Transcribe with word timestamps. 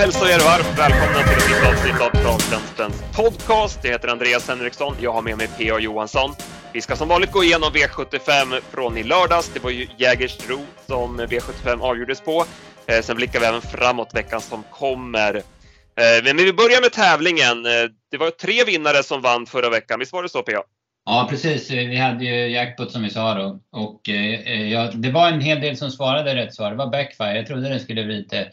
hälsar 0.00 0.26
er 0.26 0.38
varmt 0.38 0.78
välkomna 0.78 1.22
till 1.22 1.36
ett 1.36 1.48
nytt 1.48 1.72
avsnitt 1.72 2.00
av 2.00 2.22
Travtjänstens 2.22 3.02
podcast. 3.16 3.78
Jag 3.82 3.90
heter 3.90 4.08
Andreas 4.08 4.48
Henriksson. 4.48 4.94
Jag 5.00 5.12
har 5.12 5.22
med 5.22 5.36
mig 5.36 5.48
P.A. 5.58 5.78
Johansson. 5.78 6.30
Vi 6.72 6.80
ska 6.80 6.96
som 6.96 7.08
vanligt 7.08 7.32
gå 7.32 7.44
igenom 7.44 7.72
V75 7.72 8.60
från 8.70 8.98
i 8.98 9.02
lördags. 9.02 9.50
Det 9.54 9.60
var 9.60 9.70
ju 9.70 9.88
Jägersro 9.96 10.58
som 10.86 11.20
V75 11.20 11.80
avgjordes 11.80 12.20
på. 12.20 12.44
Eh, 12.86 13.00
sen 13.02 13.16
blickar 13.16 13.40
vi 13.40 13.46
även 13.46 13.60
framåt 13.60 14.14
veckan 14.14 14.40
som 14.40 14.62
kommer. 14.70 15.34
Eh, 15.36 16.24
men 16.24 16.36
vi 16.36 16.52
börjar 16.52 16.80
med 16.80 16.92
tävlingen. 16.92 17.66
Eh, 17.66 17.72
det 18.10 18.16
var 18.16 18.30
tre 18.30 18.64
vinnare 18.64 19.02
som 19.02 19.22
vann 19.22 19.46
förra 19.46 19.70
veckan. 19.70 19.98
Visst 19.98 20.12
var 20.12 20.22
det 20.22 20.28
så 20.28 20.42
P.A.? 20.42 20.62
Ja, 21.04 21.26
precis. 21.30 21.70
Eh, 21.70 21.88
vi 21.88 21.96
hade 21.96 22.24
ju 22.24 22.48
jackpot 22.48 22.92
som 22.92 23.02
vi 23.02 23.10
sa 23.10 23.34
då. 23.34 23.60
Och 23.72 24.08
eh, 24.08 24.68
ja, 24.72 24.90
det 24.94 25.10
var 25.10 25.28
en 25.28 25.40
hel 25.40 25.60
del 25.60 25.76
som 25.76 25.90
svarade 25.90 26.34
rätt 26.34 26.54
svar. 26.54 26.70
Det 26.70 26.76
var 26.76 26.90
backfire. 26.90 27.36
Jag 27.36 27.46
trodde 27.46 27.68
den 27.68 27.80
skulle 27.80 28.04
bli 28.04 28.16
lite 28.16 28.50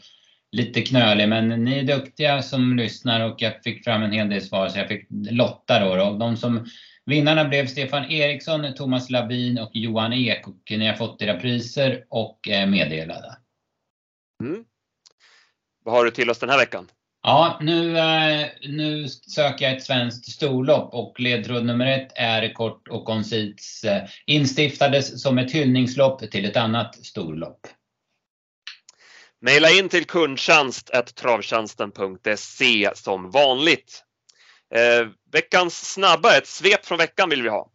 lite 0.52 0.82
knölig, 0.82 1.30
men 1.30 1.50
ni 1.50 1.80
är 1.80 1.84
duktiga 1.84 2.42
som 2.42 2.78
lyssnar 2.78 3.32
och 3.32 3.42
jag 3.42 3.64
fick 3.64 3.84
fram 3.84 4.04
en 4.04 4.12
hel 4.12 4.30
del 4.30 4.42
svar 4.42 4.70
så 4.70 4.80
jag 4.80 4.88
fick 4.88 5.08
lotta 5.32 5.80
då. 5.80 5.96
då. 5.96 6.18
De 6.18 6.38
som 6.38 6.66
Vinnarna 7.06 7.46
blev 7.46 7.68
Stefan 7.68 8.12
Eriksson, 8.12 8.74
Thomas 8.74 9.10
Labin 9.10 9.60
och 9.60 9.72
Johan 9.74 10.14
Ek 10.14 10.48
och 10.48 10.62
ni 10.70 10.88
har 10.88 10.94
fått 10.94 11.22
era 11.22 11.40
priser 11.40 12.06
och 12.10 12.48
är 12.48 12.66
meddelade. 12.66 13.38
Mm. 14.44 14.64
Vad 15.86 15.96
har 15.96 16.06
du 16.06 16.12
till 16.12 16.30
oss 16.30 16.40
den 16.40 16.50
här 16.50 16.58
veckan? 16.58 16.88
Ja, 17.24 17.58
nu, 17.62 17.98
eh, 17.98 18.48
nu 18.62 19.08
söker 19.08 19.66
jag 19.66 19.78
ett 19.78 19.84
svenskt 19.84 20.32
storlopp 20.32 20.94
och 20.94 21.20
ledtråd 21.20 21.66
nummer 21.66 21.86
ett 21.86 22.12
är 22.16 22.54
kort 22.54 22.88
och 22.88 23.06
koncist 23.06 23.86
eh, 23.86 23.98
instiftades 24.26 25.22
som 25.22 25.38
ett 25.38 25.52
hyllningslopp 25.52 26.32
till 26.32 26.46
ett 26.46 26.58
annat 26.58 27.06
storlopp. 27.06 27.68
Maila 29.42 29.70
in 29.70 29.90
till 29.90 30.06
kundtjänst.travtjänsten.se 30.06 32.92
som 32.96 33.32
vanligt. 33.32 34.04
Eh, 34.76 35.08
veckans 35.32 35.94
snabba, 35.94 36.38
ett 36.38 36.48
svep 36.48 36.86
från 36.86 36.98
veckan 36.98 37.30
vill 37.30 37.44
vi 37.44 37.50
ha. 37.50 37.72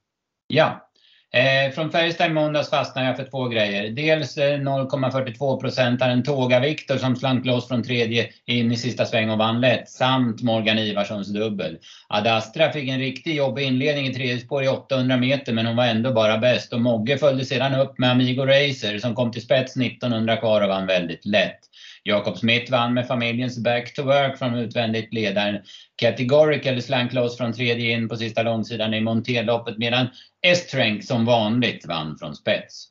Ja. 0.46 0.91
Eh, 1.34 1.72
från 1.72 1.90
Färjestad 1.90 2.30
i 2.30 2.34
måndags 2.34 2.70
fastnade 2.70 3.06
jag 3.06 3.16
för 3.16 3.24
två 3.24 3.48
grejer. 3.48 3.90
Dels 3.90 4.38
eh, 4.38 4.58
0,42 4.58 5.60
procentaren 5.60 6.22
Tåga 6.22 6.60
Viktor 6.60 6.96
som 6.96 7.16
slank 7.16 7.46
loss 7.46 7.68
från 7.68 7.82
tredje 7.82 8.28
in 8.46 8.72
i 8.72 8.76
sista 8.76 9.06
sväng 9.06 9.30
och 9.30 9.38
vann 9.38 9.60
lätt. 9.60 9.88
Samt 9.88 10.42
Morgan 10.42 10.78
Ivarssons 10.78 11.28
dubbel. 11.28 11.78
Adastra 12.08 12.72
fick 12.72 12.88
en 12.88 12.98
riktigt 12.98 13.34
jobbig 13.34 13.62
inledning 13.62 14.06
i 14.06 14.14
tredje 14.14 14.38
spår 14.38 14.64
i 14.64 14.68
800 14.68 15.16
meter 15.16 15.52
men 15.52 15.66
hon 15.66 15.76
var 15.76 15.86
ändå 15.86 16.12
bara 16.12 16.38
bäst. 16.38 16.72
Och 16.72 16.80
Mogge 16.80 17.18
följde 17.18 17.44
sedan 17.44 17.74
upp 17.74 17.98
med 17.98 18.10
Amigo 18.10 18.46
Racer 18.46 18.98
som 18.98 19.14
kom 19.14 19.32
till 19.32 19.42
spets 19.42 19.76
1900 19.76 20.36
kvar 20.36 20.60
och 20.60 20.68
vann 20.68 20.86
väldigt 20.86 21.26
lätt. 21.26 21.60
Jakob 22.04 22.38
Smith 22.38 22.70
vann 22.70 22.94
med 22.94 23.06
familjens 23.06 23.58
back 23.58 23.94
to 23.94 24.02
work 24.02 24.38
från 24.38 24.54
utvändigt 24.54 25.14
ledaren. 25.14 25.62
Categorical 25.96 26.82
slank 26.82 27.12
loss 27.12 27.36
från 27.36 27.52
tredje 27.52 27.92
in 27.92 28.08
på 28.08 28.16
sista 28.16 28.42
långsidan 28.42 28.94
i 28.94 29.00
Monteloppet 29.00 29.78
medan 29.78 30.06
Estrenk 30.42 31.04
som 31.04 31.24
vanligt 31.24 31.86
vann 31.86 32.18
från 32.18 32.36
spets. 32.36 32.88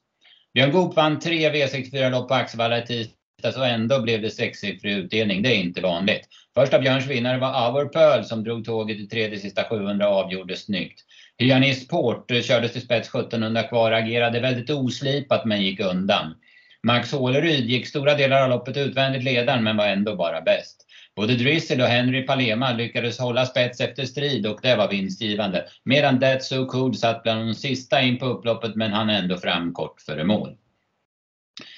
Björn 0.54 0.72
Goop 0.72 0.96
vann 0.96 1.20
tre 1.20 1.50
V64-lopp 1.50 2.28
på 2.28 2.34
Axevalla 2.34 2.78
i 2.78 2.82
tisdags 2.82 3.58
och 3.58 3.68
ändå 3.68 4.02
blev 4.02 4.22
det 4.22 4.30
sexsiffrig 4.30 4.94
utdelning. 4.94 5.42
Det 5.42 5.50
är 5.50 5.60
inte 5.60 5.82
vanligt. 5.82 6.28
Första 6.56 6.80
Björns 6.80 7.08
vinnare 7.08 7.38
var 7.38 7.72
Our 7.72 7.86
Pearl 7.86 8.24
som 8.24 8.44
drog 8.44 8.66
tåget 8.66 9.00
i 9.00 9.08
tredje 9.08 9.40
sista 9.40 9.64
700 9.64 10.10
och 10.10 10.16
avgjorde 10.16 10.56
snyggt. 10.56 11.02
Hyanist 11.38 11.90
Port 11.90 12.32
eh, 12.32 12.42
kördes 12.42 12.72
till 12.72 12.82
spets 12.82 13.10
1700 13.10 13.64
kvar, 13.64 13.92
agerade 13.92 14.40
väldigt 14.40 14.70
oslipat 14.70 15.46
men 15.46 15.62
gick 15.62 15.80
undan. 15.80 16.36
Max 16.84 17.12
Håleryd 17.12 17.66
gick 17.66 17.88
stora 17.88 18.16
delar 18.16 18.42
av 18.42 18.50
loppet 18.50 18.78
utvändigt 18.78 19.24
ledaren 19.24 19.64
men 19.64 19.78
var 19.78 19.88
ändå 19.88 20.16
bara 20.16 20.42
bäst. 20.42 20.86
Både 21.16 21.36
Drizzle 21.36 21.84
och 21.84 21.90
Henry 21.90 22.26
Palema 22.26 22.74
lyckades 22.74 23.20
hålla 23.20 23.46
spets 23.46 23.82
efter 23.82 24.06
strid 24.06 24.48
och 24.48 24.60
det 24.62 24.76
var 24.76 24.90
vinstgivande. 24.90 25.66
Medan 25.84 26.20
That's 26.20 26.40
So 26.40 26.66
Cool 26.66 26.96
satt 26.96 27.24
bland 27.24 27.48
de 27.48 27.54
sista 27.54 28.02
in 28.02 28.18
på 28.18 28.26
upploppet 28.26 28.76
men 28.76 28.94
han 28.94 29.10
ändå 29.10 29.38
fram 29.38 29.74
kort 29.74 30.02
före 30.02 30.24
mål. 30.24 30.56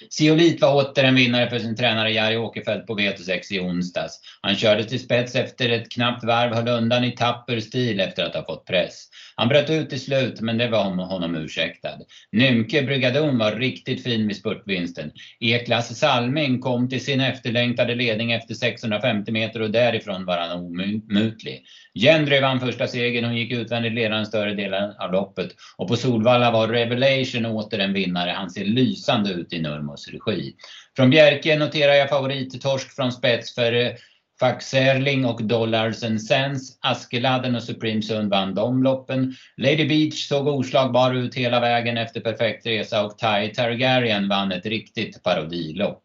Siolit 0.10 0.62
var 0.62 0.76
åter 0.76 1.04
en 1.04 1.16
vinnare 1.16 1.50
för 1.50 1.60
sin 1.60 1.76
tränare 1.76 2.12
Jari 2.12 2.38
Åkerfeldt 2.38 2.88
på 2.88 2.98
V86 2.98 3.54
i 3.54 3.60
onsdags. 3.60 4.20
Han 4.42 4.56
körde 4.56 4.84
till 4.84 5.00
spets 5.00 5.36
efter 5.36 5.70
ett 5.70 5.92
knappt 5.92 6.24
varv, 6.24 6.54
höll 6.54 6.68
undan 6.68 7.04
i 7.04 7.12
tapper 7.12 7.60
stil 7.60 8.00
efter 8.00 8.24
att 8.24 8.36
ha 8.36 8.46
fått 8.46 8.66
press. 8.66 9.08
Han 9.36 9.48
bröt 9.48 9.70
ut 9.70 9.90
till 9.90 10.02
slut, 10.02 10.42
men 10.42 10.58
det 10.58 10.68
var 10.68 10.84
honom 10.84 11.36
ursäktad. 11.36 11.98
Nymke 12.32 12.84
Brigadon 12.84 13.38
var 13.38 13.52
riktigt 13.52 14.04
fin 14.04 14.28
vid 14.28 14.38
spurtvinsten. 14.38 15.12
Eklas 15.40 16.00
Salming 16.00 16.60
kom 16.60 16.90
till 16.90 17.06
sin 17.06 17.22
efterlängtade 17.22 17.96
ledning 17.96 18.32
efter 18.32 18.54
650 18.54 19.32
meter 19.32 19.62
och 19.62 19.72
därifrån 19.72 20.26
var 20.26 20.38
han 20.38 20.60
omutlig. 20.60 21.64
Jendry 21.94 22.40
vann 22.40 22.60
första 22.60 22.88
segern 22.88 23.26
och 23.26 23.34
gick 23.34 23.52
utvändigt 23.52 23.94
ledande 23.94 24.26
större 24.26 24.54
delen 24.54 24.94
av 25.00 25.12
loppet. 25.12 25.52
Och 25.78 25.88
på 25.88 25.96
Solvalla 25.96 26.52
var 26.52 26.68
Revelation 26.68 27.46
åter 27.46 27.80
en 27.80 27.94
vinnare. 27.94 28.32
Han 28.32 28.50
ser 28.50 28.66
lysande 28.66 29.30
ut 29.30 29.54
i 29.54 29.62
Nurmos 29.62 30.08
regi. 30.08 30.54
Från 30.96 31.10
Bjerke 31.10 31.58
noterar 31.58 31.94
jag 31.94 32.10
favorittorsk 32.10 32.96
från 32.96 33.12
spets 33.12 33.56
för 33.56 33.74
eh, 33.74 33.92
Fax 34.40 34.74
Erling 34.74 35.26
och 35.26 35.44
Dollars 35.44 36.04
and 36.04 36.22
Sense. 36.22 36.74
Askeladden 36.82 37.56
och 37.56 37.64
Supreme 37.64 38.02
Sun 38.02 38.30
vann 38.30 38.56
de 38.56 38.84
loppen. 38.84 39.36
Lady 39.58 39.88
Beach 39.88 40.28
såg 40.28 40.48
oslagbar 40.48 41.14
ut 41.14 41.36
hela 41.36 41.60
vägen 41.60 41.98
efter 41.98 42.22
perfekt 42.22 42.66
resa 42.66 43.06
och 43.06 43.18
Ty 43.18 43.54
Targaryen 43.54 44.30
vann 44.30 44.52
ett 44.52 44.66
riktigt 44.66 45.24
parodilopp. 45.24 46.04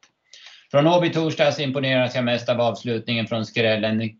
Från 0.70 0.86
Åby 0.86 1.10
torsdags 1.10 1.60
imponeras 1.60 2.14
jag 2.14 2.24
mest 2.24 2.48
av 2.48 2.60
avslutningen 2.60 3.26
från 3.26 3.46
skrällen 3.46 4.10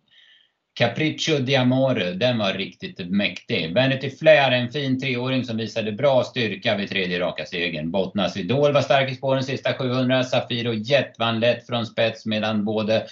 Capriccio 0.79 1.39
di 1.39 1.57
Amore, 1.57 2.13
den 2.13 2.39
var 2.39 2.53
riktigt 2.53 3.11
mäktig. 3.11 3.75
Vanity 3.75 4.11
Flair, 4.11 4.51
en 4.51 4.69
fin 4.69 5.01
treåring 5.01 5.45
som 5.45 5.57
visade 5.57 5.93
bra 5.93 6.25
styrka 6.25 6.77
vid 6.77 6.89
tredje 6.89 7.21
raka 7.21 7.47
segern. 7.47 7.91
Bottnas 7.91 8.37
Idol 8.37 8.73
var 8.73 8.83
stark 8.83 9.11
i 9.11 9.15
spåren 9.15 9.43
sista 9.43 9.75
700. 9.75 10.25
Safiro 10.25 10.73
Jet 10.73 11.15
vann 11.19 11.41
lätt 11.41 11.67
från 11.67 11.87
spets 11.87 12.27
medan 12.27 12.65
både 12.65 13.07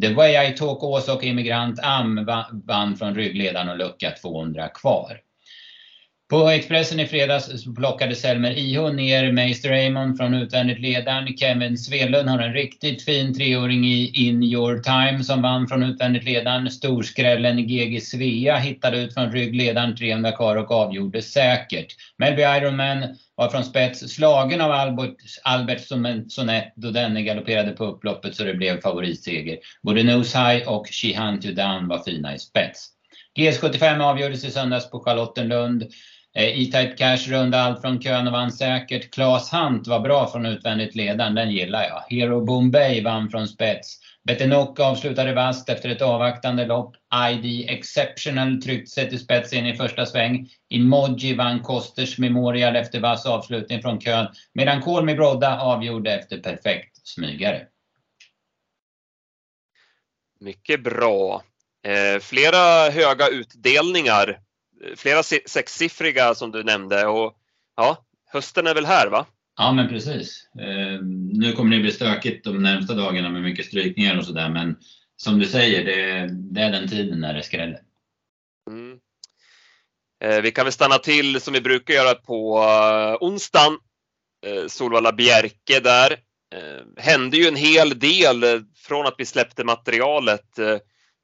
The 0.00 0.14
Way 0.14 0.48
I 0.48 0.56
Talk 0.56 0.82
Åsa 0.82 1.14
och 1.14 1.24
Immigrant 1.24 1.80
Am 1.82 2.28
vann 2.66 2.96
från 2.96 3.14
ryggledaren 3.14 3.68
och 3.68 3.78
lucka 3.78 4.10
200 4.10 4.68
kvar. 4.68 5.20
På 6.30 6.48
Expressen 6.48 7.00
i 7.00 7.06
fredags 7.06 7.64
plockade 7.76 8.14
Selmer 8.14 8.50
Iho 8.50 8.88
ner 8.92 9.32
Meister 9.32 9.68
Raymond 9.68 10.16
från 10.16 10.34
utvändigt 10.34 10.80
ledaren. 10.80 11.36
Kevin 11.36 11.78
Svelund 11.78 12.28
har 12.28 12.38
en 12.38 12.52
riktigt 12.52 13.04
fin 13.04 13.34
treåring 13.34 13.84
i 13.84 14.12
In 14.14 14.42
Your 14.42 14.78
Time 14.78 15.24
som 15.24 15.42
vann 15.42 15.68
från 15.68 15.82
utvändigt 15.82 16.24
ledaren. 16.24 16.70
Storskrällen 16.70 17.66
GG 17.66 18.02
Svea 18.02 18.56
hittade 18.56 18.98
ut 18.98 19.14
från 19.14 19.32
ryggledaren 19.32 19.96
300 19.96 20.32
kvar 20.32 20.56
och 20.56 20.70
avgjorde 20.70 21.22
säkert. 21.22 21.86
Melby 22.18 22.42
Ironman 22.42 23.16
var 23.34 23.48
från 23.48 23.64
spets 23.64 24.00
slagen 24.14 24.60
av 24.60 24.72
Albert, 24.72 25.16
Albert 25.42 25.86
Sonett 26.28 26.72
då 26.76 26.90
denne 26.90 27.22
galopperade 27.22 27.70
på 27.70 27.84
upploppet 27.84 28.36
så 28.36 28.44
det 28.44 28.54
blev 28.54 28.80
favoritseger. 28.80 29.58
Både 29.82 30.02
Nose 30.02 30.38
High 30.38 30.68
och 30.68 30.86
She 30.90 31.20
Hunt 31.20 31.44
You 31.44 31.54
Down 31.54 31.88
var 31.88 31.98
fina 31.98 32.34
i 32.34 32.38
spets. 32.38 32.88
GS75 33.38 34.00
avgjordes 34.00 34.44
i 34.44 34.50
söndags 34.50 34.90
på 34.90 35.00
Charlottenlund. 35.00 35.84
Eh, 36.34 36.60
E-Type 36.60 36.96
Cash 36.96 37.28
runda 37.28 37.60
allt 37.60 37.80
från 37.80 38.00
kön 38.00 38.26
och 38.26 38.32
vann 38.32 38.52
säkert. 38.52 39.14
Claes 39.14 39.52
Hunt 39.52 39.86
var 39.86 40.00
bra 40.00 40.26
från 40.26 40.46
utvändigt 40.46 40.94
ledaren, 40.94 41.34
den 41.34 41.50
gillar 41.50 41.82
jag. 41.82 42.16
Hero 42.16 42.44
Bombay 42.44 43.02
vann 43.02 43.30
från 43.30 43.48
spets. 43.48 43.98
Betenock 44.24 44.80
avslutade 44.80 45.34
vast 45.34 45.68
efter 45.68 45.88
ett 45.88 46.02
avvaktande 46.02 46.66
lopp. 46.66 46.96
ID 47.30 47.70
Exceptional 47.70 48.62
tryckte 48.62 48.90
sig 48.90 49.10
till 49.10 49.18
spets 49.18 49.52
in 49.52 49.66
i 49.66 49.76
första 49.76 50.06
sväng. 50.06 50.48
Emoji 50.70 51.34
vann 51.34 51.60
Kosters 51.60 52.18
Memorial 52.18 52.76
efter 52.76 53.00
vass 53.00 53.26
avslutning 53.26 53.82
från 53.82 54.00
kön. 54.00 54.26
Medan 54.54 54.80
Kolmi 54.80 55.14
Brodda 55.14 55.60
avgjorde 55.60 56.14
efter 56.14 56.38
perfekt 56.38 57.08
smygare. 57.08 57.62
Mycket 60.40 60.82
bra. 60.82 61.42
Eh, 61.86 62.20
flera 62.20 62.90
höga 62.90 63.28
utdelningar 63.28 64.40
flera 64.96 65.22
sexsiffriga 65.46 66.34
som 66.34 66.50
du 66.50 66.64
nämnde 66.64 67.06
och 67.06 67.36
ja, 67.76 68.04
hösten 68.26 68.66
är 68.66 68.74
väl 68.74 68.86
här 68.86 69.06
va? 69.06 69.26
Ja 69.56 69.72
men 69.72 69.88
precis. 69.88 70.48
Eh, 70.60 71.02
nu 71.32 71.52
kommer 71.52 71.76
det 71.76 71.82
bli 71.82 71.92
stökigt 71.92 72.44
de 72.44 72.62
närmsta 72.62 72.94
dagarna 72.94 73.30
med 73.30 73.42
mycket 73.42 73.66
strykningar 73.66 74.18
och 74.18 74.24
sådär 74.24 74.48
men 74.48 74.76
som 75.16 75.38
du 75.38 75.46
säger, 75.46 75.84
det, 75.84 76.28
det, 76.32 76.60
är 76.60 76.70
den 76.70 76.88
tiden 76.88 77.20
när 77.20 77.34
det 77.34 77.42
skräller. 77.42 77.80
Mm. 78.70 78.98
Eh, 80.24 80.42
vi 80.42 80.50
kan 80.50 80.64
väl 80.64 80.72
stanna 80.72 80.98
till 80.98 81.40
som 81.40 81.54
vi 81.54 81.60
brukar 81.60 81.94
göra 81.94 82.14
på 82.14 82.58
uh, 82.58 83.28
onsdagen. 83.28 83.78
Eh, 84.46 84.66
Solvalla 84.66 85.12
Bjerke 85.12 85.80
där. 85.80 86.12
Eh, 86.54 87.02
hände 87.02 87.36
ju 87.36 87.46
en 87.46 87.56
hel 87.56 87.98
del 87.98 88.64
från 88.76 89.06
att 89.06 89.14
vi 89.18 89.26
släppte 89.26 89.64
materialet. 89.64 90.58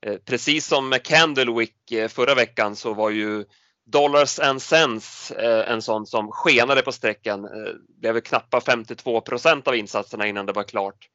Eh, 0.06 0.16
precis 0.16 0.66
som 0.66 0.88
med 0.88 1.02
Candlewick 1.02 1.92
eh, 1.92 2.08
förra 2.08 2.34
veckan 2.34 2.76
så 2.76 2.94
var 2.94 3.10
ju 3.10 3.44
Dollars 3.86 4.38
and 4.38 4.62
Cents 4.62 5.30
eh, 5.30 5.70
en 5.72 5.82
sån 5.82 6.06
som 6.06 6.30
skenade 6.32 6.82
på 6.82 6.92
sträckan. 6.92 7.42
Det 7.42 8.12
blev 8.12 8.20
knappt 8.20 8.64
52 8.64 9.20
procent 9.20 9.68
av 9.68 9.76
insatserna 9.76 10.26
innan 10.26 10.46
det 10.46 10.52
var 10.52 10.62
klart. 10.62 11.08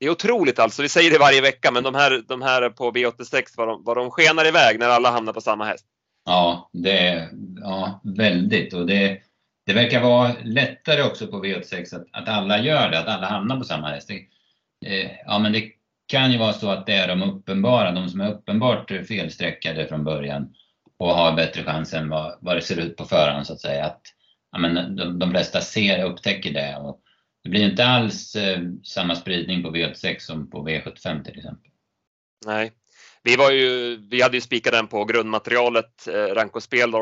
det 0.00 0.06
är 0.06 0.10
otroligt 0.10 0.58
alltså. 0.58 0.82
Vi 0.82 0.88
säger 0.88 1.10
det 1.10 1.18
varje 1.18 1.40
vecka, 1.40 1.70
men 1.70 1.82
de 1.82 1.94
här, 1.94 2.22
de 2.28 2.42
här 2.42 2.70
på 2.70 2.92
B86, 2.92 3.42
vad 3.56 3.68
de, 3.68 3.84
vad 3.84 3.96
de 3.96 4.10
skenar 4.10 4.46
iväg 4.46 4.78
när 4.78 4.88
alla 4.88 5.10
hamnar 5.10 5.32
på 5.32 5.40
samma 5.40 5.64
häst. 5.64 5.86
Ja, 6.24 6.70
det 6.72 6.98
är 6.98 7.28
ja, 7.60 8.00
väldigt. 8.04 8.74
Och 8.74 8.86
det, 8.86 9.20
det 9.66 9.72
verkar 9.72 10.02
vara 10.02 10.32
lättare 10.44 11.02
också 11.02 11.26
på 11.26 11.44
V86 11.44 11.96
att, 11.96 12.06
att 12.10 12.28
alla 12.28 12.58
gör 12.58 12.90
det, 12.90 12.98
att 12.98 13.08
alla 13.08 13.26
hamnar 13.26 13.58
på 13.58 13.64
samma 13.64 13.88
häst. 13.88 14.08
Det, 14.08 14.26
eh, 14.86 15.10
ja, 15.26 15.38
men 15.38 15.52
det 15.52 15.70
kan 16.06 16.32
ju 16.32 16.38
vara 16.38 16.52
så 16.52 16.70
att 16.70 16.86
det 16.86 16.92
är 16.92 17.08
de 17.08 17.22
uppenbara, 17.22 17.92
de 17.92 18.08
som 18.08 18.20
är 18.20 18.32
uppenbart 18.32 18.90
felsträckade 19.08 19.88
från 19.88 20.04
början 20.04 20.54
och 20.98 21.14
har 21.14 21.36
bättre 21.36 21.64
chans 21.64 21.94
än 21.94 22.08
vad, 22.08 22.38
vad 22.40 22.56
det 22.56 22.62
ser 22.62 22.80
ut 22.80 22.96
på 22.96 23.04
förhand 23.04 23.46
så 23.46 23.52
att 23.52 23.60
säga. 23.60 23.84
Att, 23.84 24.02
ja, 24.52 24.58
men 24.58 24.96
de, 24.96 25.18
de 25.18 25.30
flesta 25.30 25.60
ser 25.60 26.04
och 26.04 26.12
upptäcker 26.12 26.52
det. 26.52 26.76
Och 26.76 27.00
det 27.42 27.50
blir 27.50 27.70
inte 27.70 27.86
alls 27.86 28.36
eh, 28.36 28.60
samma 28.84 29.14
spridning 29.14 29.62
på 29.62 29.70
V86 29.70 30.18
som 30.18 30.50
på 30.50 30.68
V75 30.68 31.24
till 31.24 31.38
exempel. 31.38 31.70
Nej, 32.46 32.72
vi, 33.22 33.36
var 33.36 33.50
ju, 33.50 33.96
vi 34.10 34.22
hade 34.22 34.36
ju 34.36 34.40
spikat 34.40 34.72
den 34.72 34.86
på 34.86 35.04
grundmaterialet, 35.04 36.08
eh, 36.08 36.34
rank 36.34 36.56
och 36.56 36.62
spel, 36.62 36.92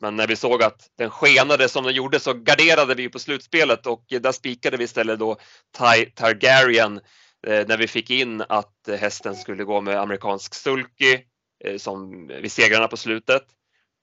men 0.00 0.16
när 0.16 0.26
vi 0.26 0.36
såg 0.36 0.62
att 0.62 0.90
den 0.98 1.10
skenade 1.10 1.68
som 1.68 1.84
den 1.84 1.94
gjorde 1.94 2.20
så 2.20 2.32
garderade 2.32 2.94
vi 2.94 3.08
på 3.08 3.18
slutspelet 3.18 3.86
och 3.86 4.04
där 4.08 4.32
spikade 4.32 4.76
vi 4.76 4.84
istället 4.84 5.18
då 5.18 5.36
Targaryen 6.14 7.00
Eh, 7.46 7.66
när 7.68 7.76
vi 7.76 7.86
fick 7.86 8.10
in 8.10 8.42
att 8.48 8.88
hästen 9.00 9.36
skulle 9.36 9.64
gå 9.64 9.80
med 9.80 10.00
amerikansk 10.00 10.54
sulky 10.54 11.18
eh, 11.64 11.76
som 11.76 12.26
vid 12.26 12.52
segrarna 12.52 12.88
på 12.88 12.96
slutet 12.96 13.42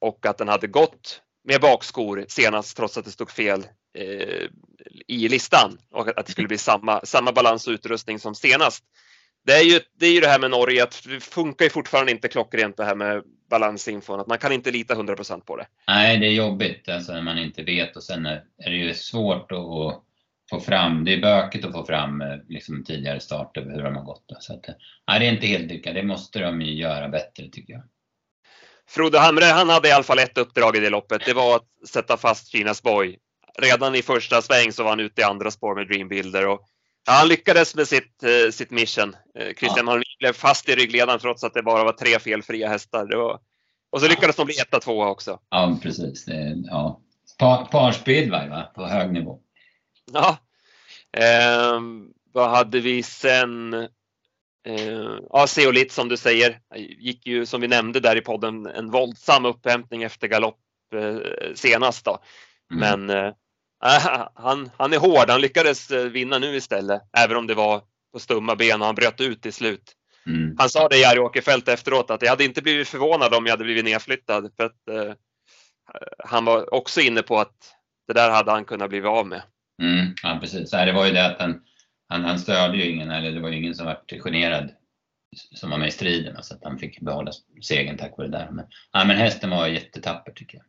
och 0.02 0.26
att 0.26 0.38
den 0.38 0.48
hade 0.48 0.68
gått 0.68 1.22
med 1.44 1.62
bakskor 1.62 2.26
senast 2.28 2.78
trots 2.78 2.98
att 2.98 3.06
det 3.06 3.12
stod 3.12 3.32
fel 3.32 3.64
eh, 3.98 4.48
i 5.08 5.28
listan 5.30 5.78
och 5.92 6.20
att 6.20 6.26
det 6.26 6.32
skulle 6.32 6.48
bli 6.48 6.58
samma, 6.58 7.02
samma 7.04 7.32
balans 7.32 7.68
och 7.68 7.72
utrustning 7.72 8.20
som 8.20 8.36
senast. 8.36 8.84
Det 9.46 9.54
är, 9.54 9.64
ju, 9.64 9.80
det 10.00 10.06
är 10.06 10.14
ju 10.14 10.20
det 10.20 10.28
här 10.28 10.40
med 10.40 10.52
Norge, 10.52 10.84
att 10.84 11.04
det 11.06 11.20
funkar 11.20 11.66
ju 11.66 11.70
fortfarande 11.70 12.12
inte 12.12 12.28
klockrent 12.28 12.78
det 12.78 12.86
här 12.86 12.96
med 12.96 13.24
balansinfon, 13.50 14.20
att 14.20 14.28
man 14.28 14.38
kan 14.38 14.52
inte 14.52 14.72
lita 14.72 14.96
100% 14.96 15.42
på 15.42 15.58
det. 15.58 15.68
Nej, 15.88 16.18
det 16.18 16.28
är 16.28 16.32
jobbigt 16.32 16.90
alltså 16.90 17.14
när 17.14 17.22
man 17.22 17.38
inte 17.38 17.64
vet 17.64 17.96
och 17.96 18.04
sen 18.04 18.26
är 18.26 18.42
det 18.58 18.76
ju 18.76 18.94
svårt 18.94 19.52
att 19.52 20.05
få 20.50 20.60
fram, 20.60 21.06
det 21.06 21.14
är 21.14 21.22
bökigt 21.22 21.66
att 21.66 21.72
få 21.72 21.86
fram 21.86 22.22
eh, 22.22 22.38
liksom, 22.50 22.84
tidigare 22.84 23.20
start 23.20 23.58
över 23.58 23.72
hur 23.72 23.84
de 23.84 23.96
har 23.96 24.04
gått. 24.04 24.24
Då. 24.26 24.36
Så 24.40 24.54
att, 24.54 24.66
nej, 25.08 25.20
det 25.20 25.26
är 25.26 25.32
inte 25.32 25.48
helt 25.48 25.72
lyckat, 25.72 25.96
det 25.96 26.04
måste 26.04 26.40
de 26.40 26.62
ju 26.62 26.74
göra 26.74 27.10
bättre 27.10 27.50
tycker 27.50 27.74
jag. 27.74 27.84
Frode 28.90 29.20
Hamre, 29.20 29.46
han 29.46 29.70
hade 29.70 29.88
i 29.88 29.92
alla 29.92 30.04
fall 30.04 30.20
ett 30.20 30.38
uppdrag 30.38 30.76
i 30.76 30.80
det 30.80 30.90
loppet. 30.90 31.26
Det 31.26 31.34
var 31.34 31.56
att 31.56 31.90
sätta 31.90 32.18
fast 32.18 32.52
Kinas 32.52 32.84
boy. 32.84 33.18
Redan 33.58 33.96
i 33.96 34.02
första 34.02 34.42
sväng 34.42 34.72
så 34.72 34.84
var 34.84 34.90
han 34.90 35.00
ute 35.00 35.22
i 35.22 35.24
andra 35.24 35.52
spår 35.52 35.76
med 35.76 35.88
Dreambuilder 35.88 36.48
och 36.48 36.68
Ja, 37.08 37.14
han 37.14 37.28
lyckades 37.28 37.76
med 37.76 37.88
sitt, 37.88 38.24
eh, 38.24 38.52
sitt 38.52 38.72
mission. 38.72 39.16
Eh, 39.40 39.54
Christian 39.58 39.88
ja. 39.88 40.02
blev 40.20 40.34
fast 40.34 40.70
i 40.70 40.76
ryggledaren 40.76 41.20
trots 41.20 41.44
att 41.44 41.54
det 41.54 41.64
bara 41.64 41.84
var 41.84 41.92
tre 41.92 42.20
felfria 42.20 42.70
hästar. 42.70 43.16
Var... 43.16 43.40
Och 43.90 44.02
så 44.02 44.08
lyckades 44.08 44.38
ja. 44.38 44.44
de 44.44 44.46
bli 44.46 44.56
etta, 44.60 44.80
tvåa 44.80 45.10
också. 45.10 45.40
Ja, 45.50 45.78
precis. 45.82 46.26
Det, 46.26 46.64
ja. 46.66 47.02
Par, 47.40 47.66
parspeedway 47.66 48.50
va? 48.50 48.72
på 48.76 48.86
hög 48.86 49.14
nivå. 49.14 49.40
Ja. 50.14 50.38
Eh, 51.18 51.82
vad 52.34 52.50
hade 52.50 52.80
vi 52.80 53.04
sen? 53.04 53.74
Eh, 54.68 55.18
ja, 55.30 55.48
Seolit 55.48 55.92
som 55.92 56.10
du 56.10 56.18
säger 56.18 56.60
gick 56.76 57.28
ju 57.28 57.46
som 57.46 57.62
vi 57.62 57.68
nämnde 57.68 58.00
där 58.00 58.16
i 58.16 58.22
podden 58.22 58.66
en 58.66 58.92
våldsam 58.92 59.46
upphämtning 59.46 60.04
efter 60.04 60.28
galopp 60.28 60.60
eh, 60.96 61.54
senast 61.56 62.06
då. 62.06 62.20
Mm. 62.74 63.06
Men 63.06 63.26
eh, 63.26 63.34
han, 64.36 64.72
han 64.78 64.94
är 64.94 64.98
hård. 64.98 65.30
Han 65.30 65.42
lyckades 65.42 65.92
eh, 65.92 66.06
vinna 66.06 66.40
nu 66.40 66.56
istället, 66.56 67.02
även 67.18 67.38
om 67.38 67.48
det 67.48 67.54
var 67.54 67.82
på 68.14 68.20
stumma 68.20 68.56
ben 68.56 68.82
och 68.82 68.86
han 68.86 68.96
bröt 68.96 69.22
ut 69.22 69.42
till 69.42 69.54
slut. 69.54 69.94
Mm. 70.28 70.56
Han 70.58 70.70
sa 70.70 70.88
det 70.88 70.98
Jari 70.98 71.20
Åkerfeldt 71.20 71.68
efteråt 71.68 72.12
att 72.12 72.22
jag 72.22 72.30
hade 72.30 72.46
inte 72.46 72.62
blivit 72.62 72.88
förvånad 72.88 73.34
om 73.34 73.46
jag 73.46 73.54
hade 73.54 73.64
blivit 73.64 73.86
nedflyttad 73.86 74.52
för 74.58 74.64
att 74.64 74.88
eh, 74.88 75.14
han 76.24 76.46
var 76.46 76.74
också 76.74 77.02
inne 77.02 77.22
på 77.22 77.40
att 77.40 77.76
det 78.08 78.14
där 78.14 78.32
hade 78.32 78.52
han 78.52 78.66
kunnat 78.66 78.90
bli 78.90 79.02
av 79.02 79.28
med. 79.28 79.42
Mm, 79.82 80.16
ja, 80.24 80.38
precis. 80.42 80.72
Det 80.72 80.92
var 80.92 81.06
ju 81.06 81.12
det 81.12 81.26
att 81.26 81.40
han, 81.40 81.62
han, 82.08 82.24
han 82.24 82.40
störde 82.40 82.78
ju 82.78 82.92
ingen, 82.92 83.12
eller 83.12 83.32
det 83.32 83.40
var 83.40 83.50
ju 83.50 83.58
ingen 83.58 83.76
som 83.76 83.86
var 83.86 84.02
generad 84.24 84.72
som 85.56 85.70
var 85.70 85.78
med 85.78 85.88
i 85.88 85.92
striden, 85.92 86.44
så 86.44 86.56
att 86.56 86.64
han 86.64 86.80
fick 86.80 87.02
behålla 87.02 87.32
segern 87.62 87.98
tack 87.98 88.18
vare 88.18 88.28
det 88.28 88.38
där. 88.38 88.52
Men, 88.52 88.66
ja, 88.92 89.06
men 89.06 89.18
hästen 89.18 89.50
var 89.50 89.68
jättetapper 89.68 90.32
tycker 90.32 90.58
jag. 90.58 90.66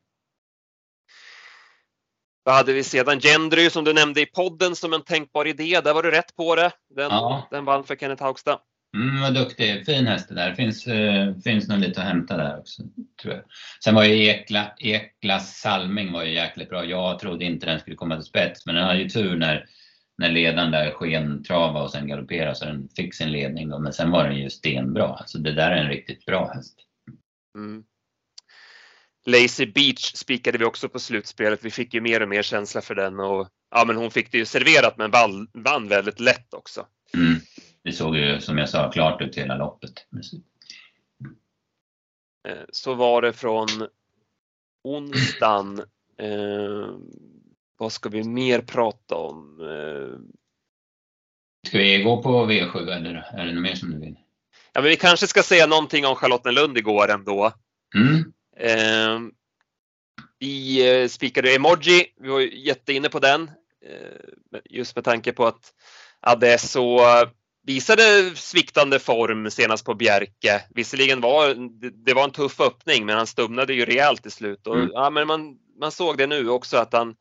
Vad 2.42 2.54
hade 2.54 2.72
vi 2.72 2.82
sedan? 2.82 3.20
Gendry 3.20 3.70
som 3.70 3.84
du 3.84 3.92
nämnde 3.92 4.20
i 4.20 4.26
podden 4.26 4.76
som 4.76 4.92
en 4.92 5.02
tänkbar 5.02 5.46
idé. 5.46 5.80
Där 5.80 5.94
var 5.94 6.02
du 6.02 6.10
rätt 6.10 6.36
på 6.36 6.54
det. 6.54 6.72
Den, 6.88 7.10
ja. 7.10 7.48
den 7.50 7.64
vann 7.64 7.84
för 7.84 7.96
Kenneth 7.96 8.22
Haugstad. 8.22 8.60
Mm, 8.94 9.20
vad 9.20 9.34
duktig. 9.34 9.86
Fin 9.86 10.06
häst 10.06 10.28
det 10.28 10.34
där. 10.34 10.54
Finns, 10.54 10.86
uh, 10.86 11.38
finns 11.44 11.68
nog 11.68 11.78
lite 11.78 12.00
att 12.00 12.06
hämta 12.06 12.36
där 12.36 12.58
också. 12.58 12.82
Tror 13.22 13.34
jag. 13.34 13.42
Sen 13.84 13.94
var 13.94 14.04
ju 14.04 14.26
Ekla, 14.26 14.72
Eklas 14.78 15.60
Salming 15.60 16.12
var 16.12 16.24
ju 16.24 16.34
jäkligt 16.34 16.68
bra. 16.68 16.84
Jag 16.84 17.18
trodde 17.18 17.44
inte 17.44 17.66
den 17.66 17.80
skulle 17.80 17.96
komma 17.96 18.16
till 18.16 18.24
spets, 18.24 18.66
men 18.66 18.74
den 18.74 18.84
hade 18.84 18.98
ju 18.98 19.08
tur 19.08 19.36
när, 19.36 19.66
när 20.18 20.30
ledaren 20.30 20.70
där 20.70 20.90
skentrava 20.90 21.82
och 21.82 21.90
sen 21.90 22.08
galopperade 22.08 22.54
så 22.54 22.64
den 22.64 22.88
fick 22.96 23.14
sin 23.14 23.32
ledning. 23.32 23.68
Då. 23.68 23.78
Men 23.78 23.92
sen 23.92 24.10
var 24.10 24.24
den 24.24 24.36
ju 24.36 24.50
stenbra. 24.50 25.06
Alltså 25.06 25.38
det 25.38 25.52
där 25.52 25.70
är 25.70 25.76
en 25.76 25.88
riktigt 25.88 26.24
bra 26.24 26.52
häst. 26.54 26.78
Mm. 27.56 27.84
Lazy 29.26 29.66
Beach 29.66 30.12
spikade 30.14 30.58
vi 30.58 30.64
också 30.64 30.88
på 30.88 30.98
slutspelet. 30.98 31.64
Vi 31.64 31.70
fick 31.70 31.94
ju 31.94 32.00
mer 32.00 32.22
och 32.22 32.28
mer 32.28 32.42
känsla 32.42 32.80
för 32.80 32.94
den 32.94 33.20
och 33.20 33.48
ja, 33.70 33.84
men 33.86 33.96
hon 33.96 34.10
fick 34.10 34.32
det 34.32 34.38
ju 34.38 34.44
serverat 34.44 34.98
men 34.98 35.10
vann, 35.10 35.48
vann 35.54 35.88
väldigt 35.88 36.20
lätt 36.20 36.54
också. 36.54 36.86
Mm. 37.14 37.40
Det 37.86 37.92
såg 37.92 38.16
ju 38.16 38.40
som 38.40 38.58
jag 38.58 38.68
sa 38.68 38.90
klart 38.90 39.22
ut 39.22 39.38
hela 39.38 39.56
loppet. 39.56 40.06
Eh, 42.48 42.64
så 42.72 42.94
var 42.94 43.22
det 43.22 43.32
från 43.32 43.68
onsdagen. 44.84 45.78
Eh, 46.18 46.88
vad 47.78 47.92
ska 47.92 48.08
vi 48.08 48.24
mer 48.24 48.60
prata 48.60 49.14
om? 49.14 49.60
Eh, 49.60 50.18
ska 51.68 51.78
vi 51.78 52.02
gå 52.02 52.22
på 52.22 52.46
V7 52.46 52.90
eller 52.90 53.14
är 53.32 53.46
det 53.46 53.52
något 53.52 53.62
mer 53.62 53.74
som 53.74 53.90
du 53.90 53.98
vill? 53.98 54.16
Ja, 54.72 54.80
men 54.80 54.90
vi 54.90 54.96
kanske 54.96 55.26
ska 55.26 55.42
säga 55.42 55.66
någonting 55.66 56.06
om 56.06 56.14
Charlottenlund 56.16 56.78
igår 56.78 57.10
ändå. 57.10 57.52
Mm. 57.94 58.32
Eh, 58.56 59.20
vi 60.38 60.88
eh, 61.02 61.08
spikade 61.08 61.54
emoji, 61.54 62.06
vi 62.20 62.28
var 62.28 62.40
jätteinne 62.40 63.08
på 63.08 63.18
den. 63.18 63.50
Eh, 63.84 64.60
just 64.64 64.96
med 64.96 65.04
tanke 65.04 65.32
på 65.32 65.46
att 65.46 65.72
Adesso 66.20 66.98
visade 67.66 68.36
sviktande 68.36 68.98
form 68.98 69.50
senast 69.50 69.84
på 69.84 69.94
Bjerke. 69.94 70.64
Visserligen 70.74 71.20
var 71.20 71.54
det 72.04 72.14
var 72.14 72.24
en 72.24 72.30
tuff 72.30 72.60
öppning 72.60 73.06
men 73.06 73.16
han 73.16 73.26
stumnade 73.26 73.74
ju 73.74 73.84
rejält 73.84 74.26
i 74.26 74.30
slut. 74.30 74.66
Och, 74.66 74.76
mm. 74.76 74.90
ja, 74.92 75.10
men 75.10 75.26
man, 75.26 75.58
man 75.80 75.92
såg 75.92 76.18
det 76.18 76.26
nu 76.26 76.48
också 76.48 76.76
att 76.76 76.92
han, 76.92 77.16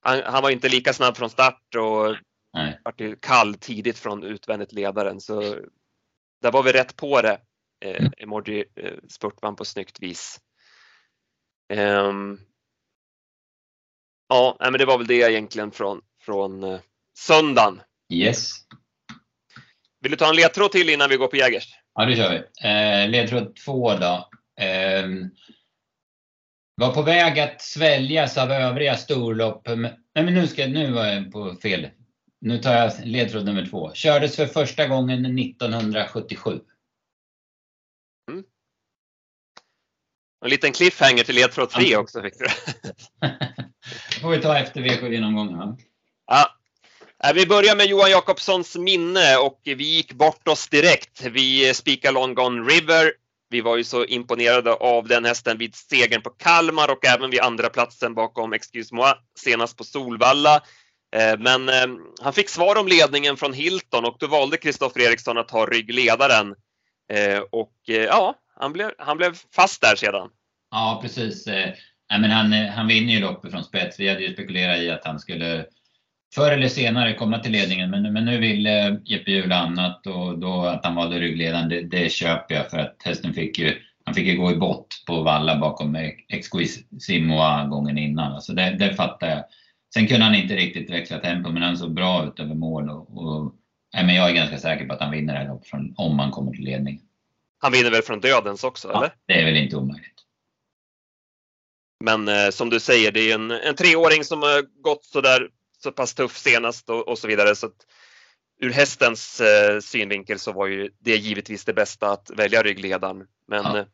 han, 0.00 0.22
han 0.24 0.42
var 0.42 0.50
inte 0.50 0.68
lika 0.68 0.92
snabb 0.92 1.16
från 1.16 1.30
start 1.30 1.74
och 1.74 2.16
Nej. 2.52 2.80
vart 2.84 3.20
kall 3.20 3.54
tidigt 3.54 3.98
från 3.98 4.22
utvändigt 4.22 4.72
ledaren. 4.72 5.20
Så 5.20 5.40
där 6.42 6.52
var 6.52 6.62
vi 6.62 6.72
rätt 6.72 6.96
på 6.96 7.22
det. 7.22 7.40
Eh, 7.84 8.00
mm. 8.00 8.12
emoji 8.18 8.64
eh, 8.76 8.92
spurtvann 9.08 9.56
på 9.56 9.64
snyggt 9.64 10.00
vis. 10.00 10.40
Um, 11.72 12.40
ja, 14.28 14.56
men 14.60 14.72
det 14.72 14.84
var 14.84 14.98
väl 14.98 15.06
det 15.06 15.30
egentligen 15.30 15.70
från, 15.70 16.00
från 16.20 16.64
uh, 16.64 16.80
söndagen. 17.18 17.80
Yes. 18.12 18.66
Vill 20.06 20.10
du 20.10 20.16
ta 20.16 20.28
en 20.28 20.36
ledtråd 20.36 20.72
till 20.72 20.88
innan 20.88 21.10
vi 21.10 21.16
går 21.16 21.28
på 21.28 21.36
Jägers? 21.36 21.68
Ja, 21.94 22.04
det 22.04 22.16
kör 22.16 22.30
vi. 22.30 22.68
Eh, 22.68 23.10
ledtråd 23.10 23.56
två 23.56 23.94
då. 23.94 24.28
Eh, 24.60 25.06
var 26.74 26.94
på 26.94 27.02
väg 27.02 27.40
att 27.40 27.62
sväljas 27.62 28.38
av 28.38 28.50
övriga 28.52 28.96
storlopp. 28.96 29.66
Nej, 29.66 29.94
men 30.14 30.34
nu, 30.34 30.46
ska, 30.46 30.66
nu 30.66 30.92
var 30.92 31.06
jag 31.06 31.32
på 31.32 31.56
fel. 31.62 31.88
Nu 32.40 32.58
tar 32.58 32.74
jag 32.74 32.92
ledtråd 33.04 33.44
nummer 33.44 33.66
två. 33.66 33.92
Kördes 33.94 34.36
för 34.36 34.46
första 34.46 34.86
gången 34.86 35.38
1977. 35.38 36.60
En 40.44 40.50
liten 40.50 40.72
cliffhanger 40.72 41.24
till 41.24 41.34
ledtråd 41.34 41.70
3 41.70 41.96
också 41.96 42.22
fick 42.22 42.38
du. 42.38 42.46
det 44.10 44.20
får 44.20 44.30
vi 44.30 44.40
ta 44.40 44.58
efter 44.58 44.80
V7-genomgången. 44.80 45.76
Ja. 46.26 46.55
Eh, 47.26 47.34
vi 47.34 47.46
börjar 47.46 47.76
med 47.76 47.86
Johan 47.86 48.10
Jakobssons 48.10 48.76
minne 48.76 49.36
och 49.36 49.60
vi 49.64 49.96
gick 49.96 50.12
bort 50.12 50.48
oss 50.48 50.68
direkt. 50.68 51.26
Vi 51.26 51.74
spikade 51.74 52.14
Long 52.14 52.34
Gone 52.34 52.72
River. 52.72 53.12
Vi 53.50 53.60
var 53.60 53.76
ju 53.76 53.84
så 53.84 54.04
imponerade 54.04 54.72
av 54.72 55.08
den 55.08 55.24
hästen 55.24 55.58
vid 55.58 55.74
segern 55.74 56.22
på 56.22 56.30
Kalmar 56.30 56.90
och 56.90 57.04
även 57.04 57.30
vid 57.30 57.40
andra 57.40 57.68
platsen 57.68 58.14
bakom 58.14 58.52
Excuse 58.52 58.94
Moi 58.94 59.12
senast 59.38 59.76
på 59.76 59.84
Solvalla. 59.84 60.54
Eh, 61.16 61.38
men 61.38 61.68
eh, 61.68 61.86
han 62.22 62.32
fick 62.32 62.48
svar 62.48 62.78
om 62.78 62.88
ledningen 62.88 63.36
från 63.36 63.52
Hilton 63.52 64.04
och 64.04 64.16
då 64.18 64.26
valde 64.26 64.56
Kristoffer 64.56 65.00
Eriksson 65.00 65.38
att 65.38 65.48
ta 65.48 65.66
ryggledaren. 65.66 66.54
Och 67.50 67.74
ja, 67.84 68.34
han 68.56 68.72
blev, 68.72 68.90
han 68.98 69.16
blev 69.16 69.36
fast 69.54 69.80
där 69.80 69.96
sedan. 69.96 70.28
Ja, 70.70 70.98
precis. 71.02 71.46
Nej, 71.46 71.76
men 72.10 72.30
han, 72.30 72.52
han 72.52 72.86
vinner 72.86 73.12
ju 73.12 73.20
loppet 73.20 73.50
från 73.50 73.64
spets. 73.64 74.00
Vi 74.00 74.08
hade 74.08 74.20
ju 74.20 74.32
spekulerat 74.32 74.78
i 74.78 74.90
att 74.90 75.04
han 75.04 75.20
skulle 75.20 75.66
förr 76.34 76.52
eller 76.52 76.68
senare 76.68 77.14
komma 77.14 77.38
till 77.38 77.52
ledningen. 77.52 77.90
Men, 77.90 78.12
men 78.12 78.24
nu 78.24 78.38
ville 78.38 79.00
Jeppe 79.04 79.30
Hjul 79.30 79.52
annat 79.52 80.06
och 80.06 80.38
då 80.38 80.60
att 80.60 80.84
han 80.84 80.94
valde 80.94 81.18
ryggledaren, 81.18 81.68
det, 81.68 81.82
det 81.82 82.12
köper 82.12 82.54
jag 82.54 82.70
för 82.70 82.78
att 82.78 82.96
hästen 83.04 83.34
fick 83.34 83.58
ju 83.58 83.74
han 84.06 84.14
fick 84.14 84.26
ju 84.26 84.36
gå 84.36 84.50
i 84.50 84.56
bott 84.56 85.02
på 85.06 85.22
valla 85.22 85.58
bakom 85.58 85.96
Exquisimoa 86.28 87.66
gången 87.66 87.98
innan. 87.98 88.32
Alltså 88.32 88.52
det, 88.52 88.76
det 88.78 88.94
fattar 88.94 89.28
jag. 89.28 89.44
Sen 89.94 90.06
kunde 90.06 90.24
han 90.24 90.34
inte 90.34 90.56
riktigt 90.56 90.90
växla 90.90 91.18
tempo, 91.18 91.50
men 91.50 91.62
han 91.62 91.76
såg 91.76 91.94
bra 91.94 92.26
ut 92.26 92.40
över 92.40 92.54
mål. 92.54 92.90
Och, 92.90 93.16
och, 93.16 93.54
men 93.94 94.14
jag 94.14 94.30
är 94.30 94.34
ganska 94.34 94.58
säker 94.58 94.86
på 94.86 94.94
att 94.94 95.00
han 95.00 95.10
vinner 95.10 95.32
det 95.32 95.38
här 95.38 95.48
loppet 95.48 95.72
om 95.96 96.18
han 96.18 96.30
kommer 96.30 96.52
till 96.52 96.64
ledning. 96.64 97.00
Han 97.58 97.72
vinner 97.72 97.90
väl 97.90 98.02
från 98.02 98.20
dödens 98.20 98.64
också, 98.64 98.88
ja, 98.88 98.98
eller? 98.98 99.14
Det 99.26 99.40
är 99.40 99.44
väl 99.44 99.56
inte 99.56 99.76
omöjligt. 99.76 100.22
Men 102.04 102.28
eh, 102.28 102.50
som 102.50 102.70
du 102.70 102.80
säger, 102.80 103.12
det 103.12 103.30
är 103.30 103.34
en, 103.34 103.50
en 103.50 103.76
treåring 103.76 104.24
som 104.24 104.42
har 104.42 104.82
gått 104.82 105.04
så 105.04 105.20
där 105.20 105.48
så 105.86 105.92
pass 105.92 106.14
tuff 106.14 106.38
senast 106.38 106.90
och, 106.90 107.08
och 107.08 107.18
så 107.18 107.28
vidare. 107.28 107.54
Så 107.54 107.66
att, 107.66 107.86
ur 108.60 108.70
hästens 108.70 109.40
eh, 109.40 109.80
synvinkel 109.80 110.38
så 110.38 110.52
var 110.52 110.66
ju 110.66 110.90
det 110.98 111.16
givetvis 111.16 111.64
det 111.64 111.72
bästa 111.72 112.10
att 112.10 112.30
välja 112.36 112.62
ryggledaren. 112.62 113.26
Men 113.48 113.64
ja. 113.64 113.78
Eh, 113.78 113.84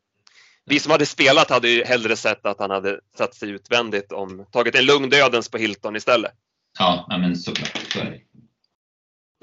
vi 0.64 0.80
som 0.80 0.92
hade 0.92 1.06
spelat 1.06 1.50
hade 1.50 1.68
ju 1.68 1.84
hellre 1.84 2.16
sett 2.16 2.46
att 2.46 2.58
han 2.58 2.70
hade 2.70 3.00
satt 3.18 3.34
sig 3.34 3.50
utvändigt 3.50 4.12
om 4.12 4.46
tagit 4.52 4.74
en 4.74 4.84
lugn 4.84 5.10
dödens 5.10 5.48
på 5.48 5.58
Hilton 5.58 5.96
istället. 5.96 6.32
Ja, 6.78 7.06
men 7.08 7.36
såklart. 7.36 7.86
Så 7.92 7.98
är 7.98 8.04
det. 8.04 8.20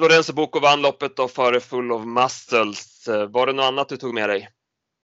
Lorenzo 0.02 0.34
Bocco 0.34 0.60
vann 0.60 0.82
loppet 0.82 1.16
då 1.16 1.28
före 1.28 1.60
Full 1.60 1.92
of 1.92 2.06
Muscles. 2.06 3.08
Var 3.30 3.48
det 3.48 3.54
något 3.54 3.66
annat 3.66 3.90
du 3.90 3.98
tog 3.98 4.14
med 4.14 4.30
dig? 4.30 4.50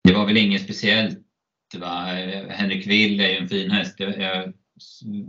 Det 0.03 0.13
var 0.13 0.25
väl 0.25 0.37
inget 0.37 0.63
speciellt. 0.63 1.19
Va? 1.75 2.03
Henrik 2.49 2.87
Will 2.87 3.19
är 3.19 3.29
ju 3.29 3.37
en 3.37 3.49
fin 3.49 3.71
häst. 3.71 3.95
Jag, 3.97 4.53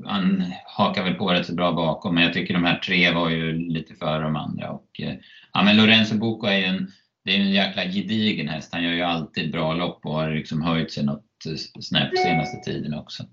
han 0.05 0.53
hakar 0.67 1.05
väl 1.05 1.15
på 1.15 1.33
rätt 1.33 1.47
så 1.47 1.55
bra 1.55 1.73
bakom, 1.73 2.15
men 2.15 2.25
jag 2.25 2.33
tycker 2.33 2.55
de 2.55 2.65
här 2.65 2.79
tre 2.79 3.15
var 3.15 3.31
ju 3.31 3.53
lite 3.53 3.95
före 3.95 4.23
de 4.23 4.37
andra. 4.37 4.71
Och, 4.71 5.01
eh, 5.01 5.15
ja, 5.53 5.63
men 5.63 5.77
Lorenzo 5.77 6.15
Bocco 6.15 6.47
är 6.47 6.59
ju 6.59 6.65
en 6.65 6.93
det 7.29 7.37
är 7.37 7.41
en 7.41 7.51
jäkla 7.51 7.85
gedigen 7.85 8.49
häst. 8.49 8.69
Han 8.73 8.83
gör 8.83 8.93
ju 8.93 9.03
alltid 9.03 9.53
bra 9.53 9.75
lopp 9.75 10.07
och 10.07 10.13
har 10.13 10.31
liksom 10.31 10.63
höjt 10.63 10.93
sig 10.93 11.05
något 11.05 11.25
eh, 11.47 11.81
snäpp 11.81 12.19
senaste 12.19 12.71
tiden 12.71 12.95
också. 12.95 13.25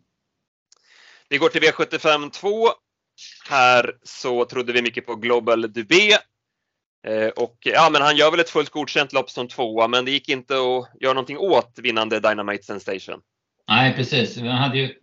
Vi 1.29 1.38
går 1.38 1.50
till 1.50 1.62
V75 1.62 2.29
2. 2.29 2.67
Här 3.50 3.91
så 4.03 4.45
trodde 4.45 4.74
vi 4.74 4.81
mycket 4.81 5.05
på 5.05 5.15
Global 5.15 5.62
Dubé. 5.62 6.12
Eh, 7.07 7.27
och 7.27 7.57
ja, 7.60 7.89
men 7.91 8.01
han 8.01 8.17
gör 8.17 8.31
väl 8.31 8.39
ett 8.39 8.50
fullt 8.50 8.69
godkänt 8.69 9.13
lopp 9.13 9.29
som 9.29 9.48
tvåa, 9.48 9.88
men 9.88 10.05
det 10.05 10.12
gick 10.12 10.29
inte 10.29 10.53
att 10.53 11.01
göra 11.01 11.13
någonting 11.13 11.38
åt 11.38 11.79
vinnande 11.81 12.19
Dynamite 12.19 12.63
Sensation. 12.63 13.22
Nej, 13.67 13.93
precis. 13.95 14.41
Han, 14.41 14.50
hade 14.50 14.77
ju, 14.77 14.93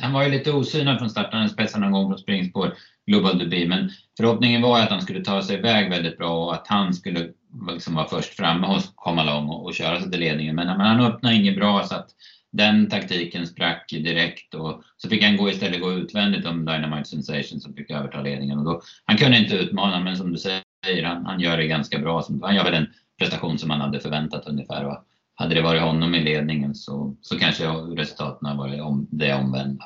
han 0.00 0.12
var 0.12 0.24
ju 0.24 0.30
lite 0.30 0.52
osynad 0.52 0.98
från 0.98 1.10
starten. 1.10 1.38
Han 1.38 1.48
spetsade 1.48 1.84
någon 1.84 1.92
gång 1.92 2.10
från 2.10 2.18
springspår, 2.18 2.74
Global 3.06 3.38
Dubi. 3.38 3.68
men 3.68 3.90
förhoppningen 4.16 4.62
var 4.62 4.80
att 4.80 4.90
han 4.90 5.02
skulle 5.02 5.24
ta 5.24 5.42
sig 5.42 5.58
iväg 5.58 5.90
väldigt 5.90 6.18
bra 6.18 6.44
och 6.44 6.54
att 6.54 6.66
han 6.66 6.94
skulle 6.94 7.28
liksom 7.70 7.94
vara 7.94 8.08
först 8.08 8.34
framme 8.34 8.66
och 8.66 8.82
komma 8.94 9.24
lång 9.24 9.48
och, 9.48 9.64
och 9.64 9.74
köra 9.74 10.00
sig 10.00 10.10
till 10.10 10.20
ledningen. 10.20 10.56
Men, 10.56 10.66
men 10.66 10.86
han 10.86 11.00
öppnade 11.00 11.36
inget 11.36 11.56
bra 11.56 11.84
så 11.84 11.94
att 11.94 12.08
den 12.52 12.88
taktiken 12.88 13.46
sprack 13.46 13.90
direkt 13.90 14.54
och 14.54 14.82
så 14.96 15.08
fick 15.08 15.22
han 15.22 15.36
gå 15.36 15.50
istället 15.50 15.80
gå 15.80 15.92
utvändigt 15.92 16.46
om 16.46 16.64
Dynamite 16.64 17.08
Sensation 17.08 17.60
som 17.60 17.74
fick 17.74 17.90
överta 17.90 18.22
ledningen. 18.22 18.58
Och 18.58 18.64
då, 18.64 18.82
han 19.04 19.16
kunde 19.16 19.38
inte 19.38 19.56
utmana 19.56 20.00
men 20.00 20.16
som 20.16 20.32
du 20.32 20.38
säger, 20.38 21.04
han, 21.04 21.26
han 21.26 21.40
gör 21.40 21.56
det 21.56 21.66
ganska 21.66 21.98
bra. 21.98 22.24
Han 22.42 22.54
gör 22.54 22.64
väl 22.64 22.74
en 22.74 22.86
prestation 23.18 23.58
som 23.58 23.68
man 23.68 23.80
hade 23.80 24.00
förväntat 24.00 24.46
ungefär. 24.46 24.86
Och 24.86 25.04
hade 25.34 25.54
det 25.54 25.62
varit 25.62 25.82
honom 25.82 26.14
i 26.14 26.20
ledningen 26.20 26.74
så, 26.74 27.16
så 27.20 27.38
kanske 27.38 27.66
resultaten 27.66 28.56
varit 28.56 28.80
om, 28.80 29.08
det 29.10 29.34
omvända. 29.34 29.84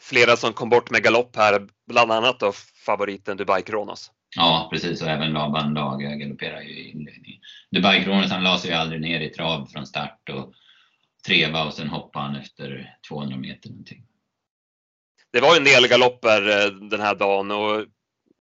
Flera 0.00 0.36
som 0.36 0.52
kom 0.52 0.68
bort 0.68 0.90
med 0.90 1.02
galopp 1.02 1.36
här, 1.36 1.68
bland 1.86 2.12
annat 2.12 2.40
då 2.40 2.52
favoriten 2.86 3.36
Dubai 3.36 3.62
Kronos. 3.62 4.10
Ja, 4.36 4.68
precis. 4.72 5.02
Och 5.02 5.08
även 5.08 5.32
Laban 5.32 5.74
Lager 5.74 6.16
galopperar 6.16 6.60
ju 6.60 6.70
i 6.70 6.90
inledningen. 6.90 7.40
Dubai 7.70 8.04
Kronos 8.04 8.30
han 8.30 8.44
la 8.44 8.58
sig 8.58 8.70
ju 8.70 8.76
aldrig 8.76 9.00
ner 9.00 9.20
i 9.20 9.30
trav 9.30 9.66
från 9.66 9.86
start 9.86 10.28
och 10.30 10.52
treva 11.26 11.64
och 11.64 11.74
sen 11.74 11.88
hoppade 11.88 12.24
han 12.24 12.36
efter 12.36 12.96
200 13.08 13.36
meter 13.36 13.68
någonting. 13.68 14.06
Det 15.32 15.40
var 15.40 15.54
ju 15.54 15.58
en 15.58 15.64
del 15.64 15.88
galopper 15.88 16.48
eh, 16.48 16.70
den 16.70 17.00
här 17.00 17.14
dagen 17.14 17.50
och 17.50 17.84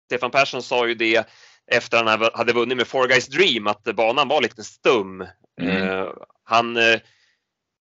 Stefan 0.07 0.31
Persson 0.31 0.63
sa 0.63 0.89
ju 0.89 0.95
det 0.95 1.29
efter 1.71 2.05
han 2.05 2.31
hade 2.35 2.53
vunnit 2.53 2.77
med 2.77 2.87
Four 2.87 3.09
Guys 3.09 3.29
Dream 3.29 3.67
att 3.67 3.85
banan 3.85 4.29
var 4.29 4.43
lite 4.43 4.65
stum. 4.65 5.27
Mm. 5.61 5.83
Uh, 5.83 6.13
han 6.45 6.77
uh, 6.77 6.99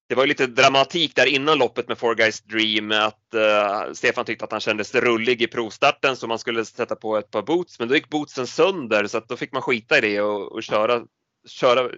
det 0.08 0.14
var 0.14 0.22
ju 0.22 0.28
lite 0.28 0.46
dramatik 0.46 1.16
där 1.16 1.26
innan 1.26 1.58
loppet 1.58 1.88
med 1.88 1.98
Four 1.98 2.14
Guys 2.14 2.40
Dream 2.40 2.92
att 2.92 3.34
uh, 3.34 3.92
Stefan 3.92 4.24
tyckte 4.24 4.44
att 4.44 4.52
han 4.52 4.60
kändes 4.60 4.94
rullig 4.94 5.42
i 5.42 5.46
provstarten 5.46 6.16
så 6.16 6.26
man 6.26 6.38
skulle 6.38 6.64
sätta 6.64 6.96
på 6.96 7.16
ett 7.16 7.30
par 7.30 7.42
boots 7.42 7.78
men 7.78 7.88
då 7.88 7.94
gick 7.94 8.08
bootsen 8.08 8.46
sönder 8.46 9.06
så 9.06 9.18
att 9.18 9.28
då 9.28 9.36
fick 9.36 9.52
man 9.52 9.62
skita 9.62 9.98
i 9.98 10.00
det 10.00 10.20
och, 10.20 10.52
och 10.52 10.62
köra, 10.62 11.02
köra. 11.48 11.90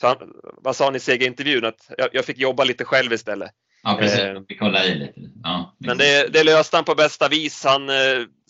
Så 0.00 0.06
han, 0.06 0.16
vad 0.42 0.76
sa 0.76 0.84
han 0.84 0.96
i 0.96 1.00
segerintervjun? 1.00 1.64
Att 1.64 1.90
jag, 1.98 2.08
jag, 2.12 2.24
fick 2.24 2.38
jobba 2.38 2.64
lite 2.64 2.84
själv 2.84 3.12
istället. 3.12 3.50
Ja 3.82 3.96
precis, 4.00 4.20
vi 4.48 4.56
kollade 4.56 4.86
i 4.86 4.94
lite. 4.94 5.20
Ja, 5.42 5.76
men 5.78 5.98
det, 5.98 6.32
det 6.32 6.44
löste 6.44 6.76
han 6.76 6.84
på 6.84 6.94
bästa 6.94 7.28
vis. 7.28 7.64
Han, 7.64 7.90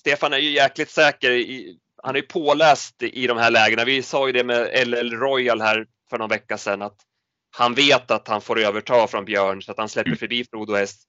Stefan 0.00 0.32
är 0.32 0.38
ju 0.38 0.50
jäkligt 0.50 0.90
säker. 0.90 1.30
I, 1.30 1.78
han 2.02 2.16
är 2.16 2.22
påläst 2.22 3.02
i 3.02 3.26
de 3.26 3.38
här 3.38 3.50
lägena. 3.50 3.84
Vi 3.84 4.02
sa 4.02 4.26
ju 4.26 4.32
det 4.32 4.44
med 4.44 4.88
LL 4.88 5.12
Royal 5.12 5.60
här 5.60 5.86
för 6.10 6.18
någon 6.18 6.28
vecka 6.28 6.58
sedan 6.58 6.82
att 6.82 6.96
han 7.56 7.74
vet 7.74 8.10
att 8.10 8.28
han 8.28 8.40
får 8.40 8.58
överta 8.58 9.06
från 9.06 9.24
Björn 9.24 9.62
så 9.62 9.72
att 9.72 9.78
han 9.78 9.88
släpper 9.88 10.08
mm. 10.08 10.18
förbi 10.18 10.44
Frodo 10.44 10.74
Häst. 10.74 11.02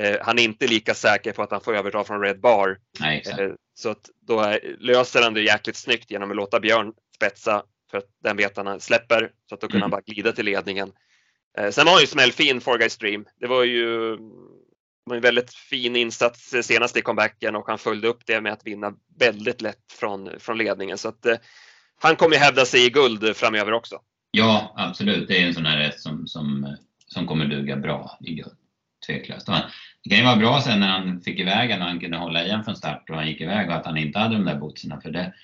Eh, 0.00 0.16
han 0.22 0.38
är 0.38 0.42
inte 0.42 0.66
lika 0.66 0.94
säker 0.94 1.32
på 1.32 1.42
att 1.42 1.50
han 1.50 1.60
får 1.60 1.76
överta 1.76 2.04
från 2.04 2.20
Red 2.20 2.40
Bar. 2.40 2.78
Nej, 3.00 3.22
eh, 3.38 3.50
så 3.74 3.90
att 3.90 4.10
då 4.26 4.40
är, 4.40 4.76
löser 4.78 5.22
han 5.22 5.34
det 5.34 5.40
jäkligt 5.40 5.76
snyggt 5.76 6.10
genom 6.10 6.30
att 6.30 6.36
låta 6.36 6.60
Björn 6.60 6.92
spetsa 7.16 7.62
för 7.90 7.98
att 7.98 8.08
den 8.22 8.36
vet 8.36 8.56
han 8.56 8.80
släpper 8.80 9.30
så 9.48 9.54
att 9.54 9.60
då 9.60 9.68
kan 9.68 9.76
mm. 9.76 9.82
han 9.82 9.90
bara 9.90 10.00
glida 10.00 10.32
till 10.32 10.44
ledningen. 10.44 10.92
Eh, 11.58 11.70
sen 11.70 11.84
var 11.84 11.92
han 11.92 12.00
ju 12.00 12.06
smällfin 12.06 12.60
for 12.60 12.78
Guy 12.78 12.88
Stream. 12.88 13.24
Det 13.40 13.46
var 13.46 13.64
ju 13.64 14.18
en 15.14 15.20
väldigt 15.20 15.54
fin 15.54 15.96
insats 15.96 16.54
senast 16.62 16.96
i 16.96 17.02
comebacken 17.02 17.56
och 17.56 17.66
han 17.66 17.78
följde 17.78 18.08
upp 18.08 18.26
det 18.26 18.40
med 18.40 18.52
att 18.52 18.66
vinna 18.66 18.92
väldigt 19.18 19.62
lätt 19.62 19.92
från, 19.92 20.30
från 20.40 20.58
ledningen. 20.58 20.98
Så 20.98 21.08
att, 21.08 21.26
eh, 21.26 21.36
han 22.00 22.16
kommer 22.16 22.36
hävda 22.36 22.64
sig 22.64 22.86
i 22.86 22.90
guld 22.90 23.36
framöver 23.36 23.72
också. 23.72 24.00
Ja, 24.30 24.74
absolut. 24.76 25.28
Det 25.28 25.42
är 25.42 25.46
en 25.46 25.54
sån 25.54 25.66
här 25.66 25.80
häst 25.80 26.00
som, 26.00 26.26
som, 26.26 26.76
som 27.06 27.26
kommer 27.26 27.44
duga 27.44 27.76
bra 27.76 28.18
i 28.20 28.34
guld. 28.34 28.56
Tveklöst. 29.06 29.46
Det 30.04 30.10
kan 30.10 30.18
ju 30.18 30.24
vara 30.24 30.36
bra 30.36 30.60
sen 30.60 30.80
när 30.80 30.88
han 30.88 31.20
fick 31.20 31.38
iväg 31.38 31.70
och 31.70 31.76
han 31.76 32.00
kunde 32.00 32.16
hålla 32.16 32.44
igen 32.44 32.64
från 32.64 32.76
start 32.76 33.10
och 33.10 33.16
han 33.16 33.28
gick 33.28 33.40
iväg 33.40 33.68
och 33.68 33.74
att 33.74 33.86
han 33.86 33.96
inte 33.96 34.18
hade 34.18 34.34
de 34.34 34.44
där 34.44 34.56
bootserna. 34.56 35.00
För 35.00 35.10
det, 35.10 35.34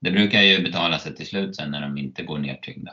det 0.00 0.10
brukar 0.10 0.42
ju 0.42 0.62
betala 0.62 0.98
sig 0.98 1.14
till 1.14 1.26
slut 1.26 1.56
sen 1.56 1.70
när 1.70 1.80
de 1.80 1.98
inte 1.98 2.22
går 2.22 2.38
nertyngda. 2.38 2.92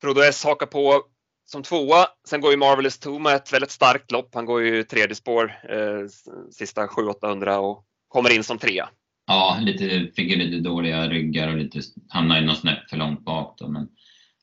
Frodo 0.00 0.20
S 0.20 0.44
hakar 0.44 0.66
på 0.66 1.02
som 1.46 1.62
tvåa. 1.62 2.06
Sen 2.28 2.40
går 2.40 2.50
ju 2.50 2.56
Marvelous 2.56 2.98
Toma 2.98 3.32
ett 3.32 3.52
väldigt 3.52 3.70
starkt 3.70 4.10
lopp. 4.12 4.34
Han 4.34 4.46
går 4.46 4.62
ju 4.62 4.82
tredje 4.82 5.14
spår 5.14 5.44
eh, 5.70 6.08
sista 6.52 6.86
700-800 6.86 7.56
och 7.56 7.84
kommer 8.08 8.30
in 8.30 8.44
som 8.44 8.58
trea. 8.58 8.88
Ja, 9.26 9.58
lite, 9.60 9.88
fick 10.16 10.30
ju 10.30 10.36
lite 10.36 10.68
dåliga 10.68 11.08
ryggar 11.08 11.48
och 11.48 11.56
lite, 11.56 11.80
hamnade 12.08 12.40
något 12.40 12.58
snäpp 12.58 12.90
för 12.90 12.96
långt 12.96 13.24
bak 13.24 13.58
då. 13.58 13.68
Men 13.68 13.88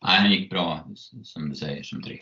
nej, 0.03 0.17
han 0.17 0.31
gick 0.31 0.49
bra 0.49 0.87
som 1.23 1.49
du 1.49 1.55
säger 1.55 1.83
som 1.83 2.03
tre. 2.03 2.17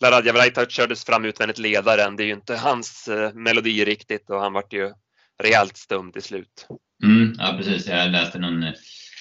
Laradja 0.00 0.32
Vrajta 0.32 0.66
kördes 0.66 1.04
fram 1.04 1.24
utvändigt 1.24 1.58
ledaren. 1.58 2.16
Det 2.16 2.22
är 2.22 2.26
ju 2.26 2.32
inte 2.32 2.56
hans 2.56 3.08
eh, 3.08 3.32
melodi 3.34 3.84
riktigt 3.84 4.30
och 4.30 4.40
han 4.40 4.52
vart 4.52 4.72
ju 4.72 4.92
rejält 5.42 5.76
stum 5.76 6.12
till 6.12 6.22
slut. 6.22 6.66
Mm, 7.04 7.34
ja 7.38 7.54
precis, 7.56 7.86
jag 7.86 8.10
läste 8.10 8.38
någon 8.38 8.64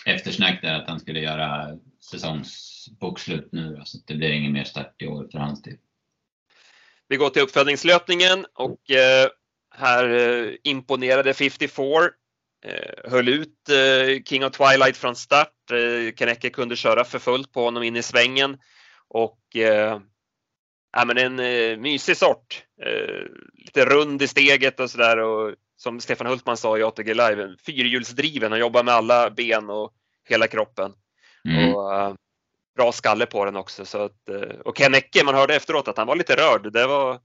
eftersnack 0.06 0.62
där 0.62 0.74
att 0.74 0.90
han 0.90 1.00
skulle 1.00 1.20
göra 1.20 1.68
säsongsbokslut 2.02 3.50
nu. 3.52 3.82
Så 3.86 3.98
det 4.08 4.16
blir 4.16 4.32
ingen 4.32 4.54
mer 4.54 4.64
start 4.64 4.96
i 5.02 5.08
år 5.08 5.28
för 5.32 5.40
hans 5.40 5.62
del. 5.62 5.78
Vi 7.08 7.18
går 7.18 7.30
till 7.30 7.42
uppföljningslöpningen 7.42 8.46
och 8.54 8.92
eh, 8.92 9.30
här 9.76 10.10
eh, 10.10 10.56
imponerade 10.64 11.34
54. 11.34 11.86
Eh, 12.66 13.12
höll 13.12 13.30
ut 13.30 13.70
King 14.26 14.46
of 14.46 14.52
Twilight 14.52 14.98
från 14.98 15.16
start. 15.16 15.72
Eh, 15.72 16.14
Kaneke 16.14 16.50
kunde 16.50 16.76
köra 16.76 17.04
för 17.04 17.20
fullt 17.20 17.52
på 17.52 17.64
honom 17.64 17.84
in 17.84 17.96
i 17.96 18.04
svängen. 18.04 18.58
Och 19.08 19.40
ja, 20.92 21.06
men 21.06 21.18
en 21.18 21.40
eh, 21.40 21.78
mysig 21.78 22.18
sort. 22.18 22.66
Eh, 22.82 23.26
lite 23.54 23.86
rund 23.86 24.22
i 24.22 24.28
steget 24.28 24.80
och 24.80 24.92
sådär. 24.92 25.18
Och 25.18 25.56
som 25.78 26.00
Stefan 26.00 26.28
Hultman 26.28 26.58
sa 26.58 26.78
i 26.78 26.84
ATG 26.84 27.14
Live, 27.14 27.56
fyrhjulsdriven 27.66 28.52
och 28.52 28.60
jobbar 28.60 28.84
med 28.84 28.94
alla 28.94 29.30
ben 29.30 29.70
och 29.70 29.94
hela 30.30 30.48
kroppen. 30.48 30.94
Mm. 31.46 31.76
Och, 31.76 31.92
uh, 31.92 32.16
bra 32.76 32.92
skalle 32.92 33.26
på 33.26 33.46
den 33.46 33.56
också. 33.56 33.86
Så 33.86 34.06
att, 34.06 34.30
uh, 34.32 34.60
och 34.66 34.78
Ken 34.78 34.96
Ecke, 34.96 35.24
man 35.24 35.36
hörde 35.36 35.56
efteråt 35.56 35.88
att 35.88 35.98
han 35.98 36.08
var 36.08 36.16
lite 36.16 36.36
rörd. 36.36 36.74
Det 36.74 36.88
var, 36.88 37.20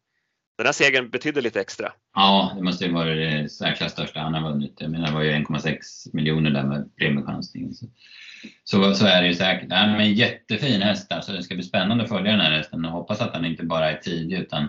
den 0.58 0.66
här 0.66 0.72
segern 0.72 1.10
betydde 1.10 1.40
lite 1.40 1.60
extra. 1.60 1.92
Ja, 2.14 2.52
det 2.56 2.62
måste 2.62 2.84
ju 2.84 2.92
vara 2.92 3.14
det 3.14 3.52
säkert 3.52 3.90
största 3.90 4.20
han 4.20 4.34
har 4.34 4.52
vunnit. 4.52 4.76
Jag 4.78 4.90
menar, 4.90 5.06
det 5.06 5.14
var 5.14 5.22
ju 5.22 5.32
1,6 5.32 5.78
miljoner 6.12 6.50
där 6.50 6.64
med 6.64 6.96
premiechansningen. 6.96 7.74
Så, 7.74 7.86
så, 8.64 8.94
så, 8.94 9.06
är 9.06 9.22
det 9.22 9.28
ju 9.28 9.34
säkert. 9.34 9.68
Nej, 9.68 9.96
men 9.96 10.14
jättefin 10.14 10.82
häst 10.82 11.12
alltså. 11.12 11.32
Det 11.32 11.42
ska 11.42 11.54
bli 11.54 11.64
spännande 11.64 12.04
att 12.04 12.10
följa 12.10 12.32
den 12.32 12.40
här 12.40 12.50
hästen 12.50 12.84
och 12.84 12.92
hoppas 12.92 13.20
att 13.20 13.34
han 13.34 13.44
inte 13.44 13.64
bara 13.64 13.90
är 13.90 13.96
tidig 13.96 14.38
utan 14.38 14.68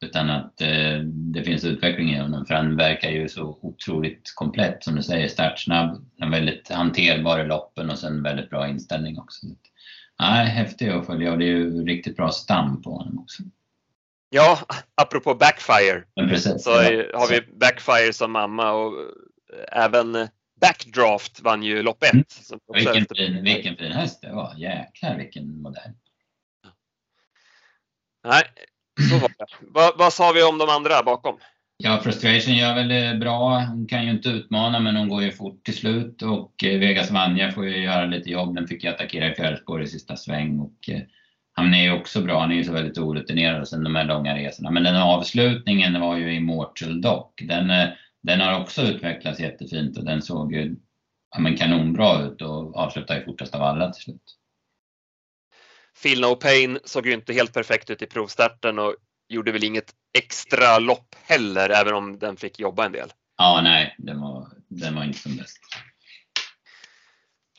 Utan 0.00 0.30
att 0.30 0.60
eh, 0.60 0.98
det 1.04 1.42
finns 1.42 1.64
utveckling 1.64 2.10
i 2.10 2.20
honom 2.20 2.46
för 2.46 2.54
han 2.54 2.76
verkar 2.76 3.10
ju 3.10 3.28
så 3.28 3.58
otroligt 3.62 4.32
komplett 4.34 4.84
som 4.84 4.96
du 4.96 5.02
säger. 5.02 5.28
Startsnabb, 5.28 6.06
väldigt 6.30 6.70
hanterbar 6.70 7.38
i 7.38 7.46
loppen 7.46 7.90
och 7.90 7.98
sen 7.98 8.22
väldigt 8.22 8.50
bra 8.50 8.68
inställning 8.68 9.18
också. 9.18 9.46
Nej, 10.20 10.46
häftig 10.46 10.88
att 10.88 11.06
följa 11.06 11.32
och 11.32 11.38
det 11.38 11.44
är 11.44 11.48
ju 11.48 11.84
riktigt 11.84 12.16
bra 12.16 12.30
stam 12.30 12.82
på 12.82 12.90
honom 12.90 13.18
också. 13.18 13.42
Ja, 14.30 14.58
apropå 14.94 15.34
backfire. 15.34 16.04
Precis, 16.14 16.64
så 16.64 16.70
ja. 16.70 17.18
har 17.18 17.28
vi 17.30 17.40
backfire 17.60 18.12
som 18.12 18.32
mamma 18.32 18.72
och 18.72 18.92
även 19.72 20.28
backdraft 20.60 21.40
vann 21.40 21.62
ju 21.62 21.82
lopp 21.82 22.02
ett. 22.02 22.12
Mm. 22.12 22.24
Vilken, 22.74 23.16
fin, 23.16 23.44
vilken 23.44 23.76
fin 23.76 23.92
häst 23.92 24.22
det 24.22 24.32
var. 24.32 24.54
Jäklar 24.56 25.16
vilken 25.16 25.62
modell. 25.62 25.92
Nej, 28.24 28.42
så 29.10 29.18
var 29.18 29.28
det. 29.28 29.46
vad, 29.60 29.98
vad 29.98 30.12
sa 30.12 30.32
vi 30.32 30.42
om 30.42 30.58
de 30.58 30.68
andra 30.68 31.02
bakom? 31.02 31.38
Ja, 31.76 32.00
Frustration 32.02 32.54
gör 32.54 32.74
väl 32.74 32.88
det 32.88 33.18
bra. 33.20 33.60
Hon 33.60 33.86
kan 33.86 34.04
ju 34.04 34.10
inte 34.10 34.28
utmana 34.28 34.80
men 34.80 34.96
hon 34.96 35.08
går 35.08 35.22
ju 35.22 35.32
fort 35.32 35.64
till 35.64 35.76
slut 35.76 36.22
och 36.22 36.64
eh, 36.64 36.78
Vegas 36.78 37.10
Vanja 37.10 37.52
får 37.52 37.66
ju 37.66 37.82
göra 37.82 38.06
lite 38.06 38.30
jobb. 38.30 38.54
Den 38.54 38.66
fick 38.66 38.84
ju 38.84 38.90
attackera 38.90 39.32
i 39.32 39.34
fjärrspår 39.34 39.82
i 39.82 39.86
sista 39.86 40.16
sväng 40.16 40.58
och 40.58 40.88
eh, 40.88 41.00
han 41.52 41.74
är 41.74 41.82
ju 41.82 41.92
också 41.92 42.20
bra. 42.20 42.40
Han 42.40 42.52
är 42.52 42.54
ju 42.54 42.64
så 42.64 42.72
väldigt 42.72 42.98
orutinerad 42.98 43.68
sen 43.68 43.84
de 43.84 43.94
här 43.94 44.04
långa 44.04 44.36
resorna. 44.36 44.70
Men 44.70 44.82
den 44.82 44.96
avslutningen 44.96 46.00
var 46.00 46.16
ju 46.16 46.34
Immortal 46.34 47.00
Dock. 47.00 47.42
Den, 47.42 47.70
eh, 47.70 47.88
den 48.22 48.40
har 48.40 48.60
också 48.60 48.82
utvecklats 48.82 49.40
jättefint 49.40 49.98
och 49.98 50.04
den 50.04 50.22
såg 50.22 50.52
ju 50.52 50.76
ja, 51.30 51.40
men 51.40 51.56
kanonbra 51.56 52.22
ut 52.22 52.42
och 52.42 52.76
avslutade 52.76 53.18
ju 53.18 53.24
fortast 53.24 53.54
av 53.54 53.62
alla 53.62 53.90
till 53.90 54.02
slut. 54.02 54.37
Phil 56.02 56.20
No 56.20 56.34
Pain 56.36 56.78
såg 56.84 57.06
ju 57.06 57.12
inte 57.12 57.32
helt 57.32 57.52
perfekt 57.52 57.90
ut 57.90 58.02
i 58.02 58.06
provstarten 58.06 58.78
och 58.78 58.94
gjorde 59.28 59.52
väl 59.52 59.64
inget 59.64 59.92
extra 60.18 60.78
lopp 60.78 61.14
heller, 61.26 61.70
även 61.70 61.94
om 61.94 62.18
den 62.18 62.36
fick 62.36 62.58
jobba 62.58 62.86
en 62.86 62.92
del. 62.92 63.12
Ja, 63.36 63.60
nej, 63.62 63.94
den 63.98 64.20
var, 64.20 64.48
den 64.68 64.94
var 64.94 65.04
inte 65.04 65.18
som 65.18 65.36
bäst. 65.36 65.58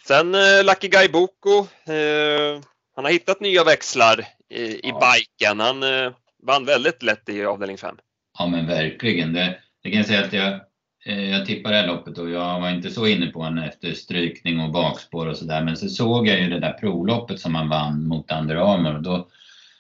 Sen 0.08 0.36
eh, 0.36 0.64
Lucky 0.64 0.88
Guy 0.88 1.10
Boko. 1.10 1.60
Eh, 1.94 2.62
han 2.96 3.06
har 3.06 3.12
hittat 3.12 3.40
nya 3.40 3.64
växlar 3.64 4.26
i, 4.50 4.62
i 4.64 4.80
ja. 4.84 5.14
biken. 5.16 5.60
Han 5.60 5.84
eh, 5.84 6.12
vann 6.44 6.66
väldigt 6.66 7.04
lätt 7.04 7.30
i 7.30 7.46
avdelning 7.46 7.78
5. 7.78 7.98
Ja, 8.40 8.48
men 8.48 8.68
verkligen. 8.68 9.34
Det, 9.34 9.60
det 9.84 9.90
kan 9.90 9.98
jag 9.98 10.08
säga 10.08 10.26
att 10.26 10.34
jag, 10.34 10.62
Eh, 11.06 11.30
jag 11.30 11.46
tippade 11.46 11.76
det 11.76 11.82
här 11.82 11.88
loppet 11.88 12.18
och 12.18 12.30
jag 12.30 12.60
var 12.60 12.70
inte 12.70 12.90
så 12.90 13.08
inne 13.08 13.28
på 13.28 13.44
honom 13.44 13.64
efter 13.64 13.94
strykning 13.94 14.60
och 14.60 14.72
bakspår 14.72 15.28
och 15.28 15.38
sådär. 15.38 15.64
Men 15.64 15.78
så 15.78 15.88
såg 15.88 16.28
jag 16.28 16.40
ju 16.40 16.50
det 16.50 16.60
där 16.60 16.74
provloppet 16.74 17.40
som 17.40 17.56
han 17.56 17.70
vann 17.70 18.08
mot 18.08 18.32
Under 18.32 18.56
Armour 18.56 18.96
och 18.96 19.04
då 19.04 19.28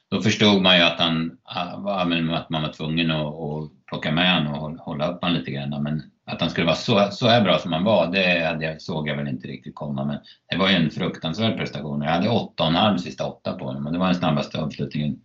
då 0.09 0.21
förstod 0.21 0.61
man 0.61 0.77
ju 0.77 0.83
att, 0.83 0.99
han, 0.99 1.37
ah, 1.43 1.77
ah, 1.85 2.37
att 2.37 2.49
man 2.49 2.61
var 2.61 2.73
tvungen 2.73 3.11
att, 3.11 3.25
att 3.25 3.85
plocka 3.85 4.11
med 4.11 4.35
honom 4.35 4.53
och 4.53 4.77
hålla 4.77 5.11
upp 5.11 5.21
honom 5.21 5.37
lite 5.37 5.51
grann. 5.51 5.83
Men 5.83 6.01
att 6.25 6.41
han 6.41 6.49
skulle 6.49 6.65
vara 6.65 6.75
så, 6.75 7.07
så 7.11 7.27
här 7.27 7.41
bra 7.41 7.57
som 7.57 7.73
han 7.73 7.83
var, 7.83 8.11
det 8.11 8.81
såg 8.81 9.07
jag 9.07 9.17
väl 9.17 9.27
inte 9.27 9.47
riktigt 9.47 9.75
komma. 9.75 10.05
Men 10.05 10.17
det 10.49 10.57
var 10.57 10.69
ju 10.69 10.75
en 10.75 10.89
fruktansvärd 10.89 11.57
prestation. 11.57 12.01
Jag 12.01 12.11
hade 12.11 12.27
8,5 12.27 12.97
sista 12.97 13.25
åtta 13.27 13.53
på 13.53 13.65
honom 13.65 13.85
och 13.85 13.93
det 13.93 13.99
var 13.99 14.05
den 14.05 14.15
snabbaste 14.15 14.61
avslutningen 14.61 15.19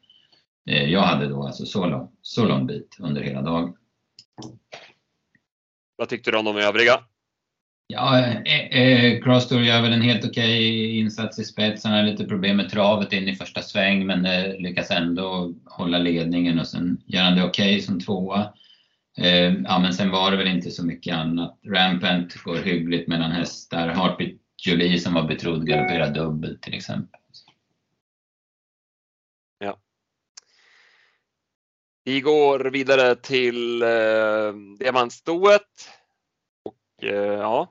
eh, 0.71 0.85
jag 0.85 1.03
hade 1.03 1.29
då, 1.29 1.47
alltså 1.47 1.67
så 1.67 1.87
lång, 1.87 2.09
så 2.23 2.45
lång 2.45 2.67
bit 2.67 2.97
under 3.01 3.23
hela 3.23 3.43
dagen. 3.43 3.75
Vad 5.97 6.09
tyckte 6.09 6.31
du 6.31 6.39
om 6.39 6.45
de 6.45 6.57
övriga? 6.57 7.01
Ja, 7.87 8.19
eh, 8.19 8.81
eh, 8.81 9.23
Crosstour 9.23 9.63
gör 9.63 9.83
väl 9.83 9.93
en 9.93 10.03
helt 10.03 10.25
okej 10.25 10.31
okay 10.31 10.99
insats 10.99 11.39
i 11.39 11.45
spets. 11.45 11.85
Han 11.85 11.93
har 11.93 12.03
lite 12.03 12.25
problem 12.25 12.57
med 12.57 12.71
travet 12.71 13.13
in 13.13 13.29
i 13.29 13.35
första 13.35 13.63
sväng 13.63 14.07
men 14.07 14.27
eh, 14.27 14.59
lyckas 14.59 14.91
ändå 14.91 15.53
hålla 15.65 15.99
ledningen 15.99 16.59
och 16.59 16.67
sen 16.67 17.03
gör 17.07 17.23
han 17.23 17.37
det 17.37 17.45
okej 17.45 17.77
okay 17.77 17.81
som 17.81 18.01
tvåa. 18.01 18.53
Eh, 19.19 19.53
ja, 19.65 19.79
men 19.79 19.95
sen 19.95 20.11
var 20.11 20.31
det 20.31 20.37
väl 20.37 20.49
inte 20.49 20.71
så 20.71 20.87
mycket 20.87 21.15
annat. 21.15 21.61
Rampant 21.67 22.35
går 22.35 22.57
hyggligt 22.57 23.09
mellan 23.09 23.31
hästar. 23.31 23.89
Heartbeat 23.89 24.33
Jolie 24.67 24.99
som 24.99 25.15
var 25.15 25.23
betrodd 25.23 25.67
galopperar 25.67 26.15
dubbelt 26.15 26.63
till 26.63 26.75
exempel. 26.75 27.21
Vi 32.05 32.21
går 32.21 32.65
vidare 32.65 33.17
till 33.17 33.83
eh, 33.83 33.89
diamantstoet. 34.79 35.63
Och 36.65 37.05
eh, 37.05 37.15
ja, 37.15 37.71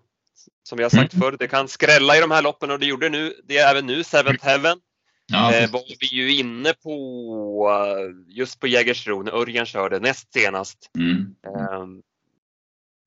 som 0.64 0.78
vi 0.78 0.84
har 0.84 0.90
sagt 0.90 1.14
mm. 1.14 1.22
förr, 1.22 1.38
det 1.40 1.48
kan 1.48 1.68
skrälla 1.68 2.18
i 2.18 2.22
de 2.22 2.32
här 2.32 2.42
loppen 2.42 2.72
och 2.72 2.80
det 2.80 2.86
gjorde 2.86 3.10
nu, 3.10 3.34
det 3.44 3.58
är 3.58 3.72
även 3.72 3.86
nu, 3.86 4.04
Seventh 4.04 4.46
Heaven. 4.46 4.78
Ja, 5.26 5.54
eh, 5.54 5.72
var 5.72 5.82
vi 6.00 6.08
ju 6.08 6.36
inne 6.36 6.74
på 6.74 7.70
eh, 7.70 8.36
just 8.36 8.60
på 8.60 8.68
Jägersro 8.68 9.24
när 9.24 9.32
Örjan 9.32 9.66
körde 9.66 10.00
näst 10.00 10.34
senast. 10.34 10.92
Mm. 10.98 11.36
Eh, 11.48 11.84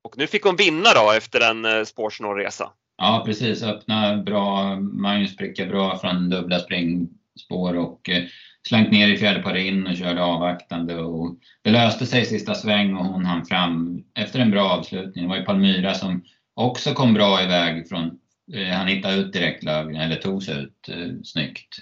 och 0.04 0.18
nu 0.18 0.26
fick 0.26 0.42
hon 0.42 0.56
vinna 0.56 0.88
då 0.94 1.12
efter 1.12 1.50
en 1.50 1.64
eh, 1.64 1.84
spårsnål 1.84 2.36
resa. 2.36 2.70
Ja 2.98 3.22
precis, 3.26 3.62
öppna 3.62 4.16
bra, 4.16 4.76
Magnus 4.80 5.36
prickade 5.36 5.70
bra 5.70 5.98
från 5.98 6.30
dubbla 6.30 6.58
springspår 6.58 7.76
och 7.76 8.08
eh, 8.08 8.24
slank 8.68 8.90
ner 8.90 9.08
i 9.08 9.16
fjärde 9.16 9.42
par 9.42 9.56
in 9.56 9.86
och 9.86 9.96
körde 9.96 10.22
avvaktande. 10.22 10.96
Och 10.96 11.36
det 11.62 11.70
löste 11.70 12.06
sig 12.06 12.22
i 12.22 12.26
sista 12.26 12.54
sväng 12.54 12.96
och 12.96 13.04
hon 13.04 13.24
hann 13.24 13.46
fram 13.46 14.04
efter 14.14 14.40
en 14.40 14.50
bra 14.50 14.70
avslutning. 14.70 15.24
Det 15.24 15.28
var 15.28 15.36
ju 15.36 15.44
Palmyra 15.44 15.94
som 15.94 16.24
också 16.54 16.94
kom 16.94 17.14
bra 17.14 17.42
iväg 17.42 17.88
från, 17.88 18.18
eh, 18.54 18.68
han 18.68 18.86
hittade 18.86 19.14
ut 19.14 19.32
direkt 19.32 19.64
eller 19.64 20.16
tog 20.16 20.42
sig 20.42 20.62
ut 20.62 20.88
eh, 20.88 21.22
snyggt. 21.24 21.76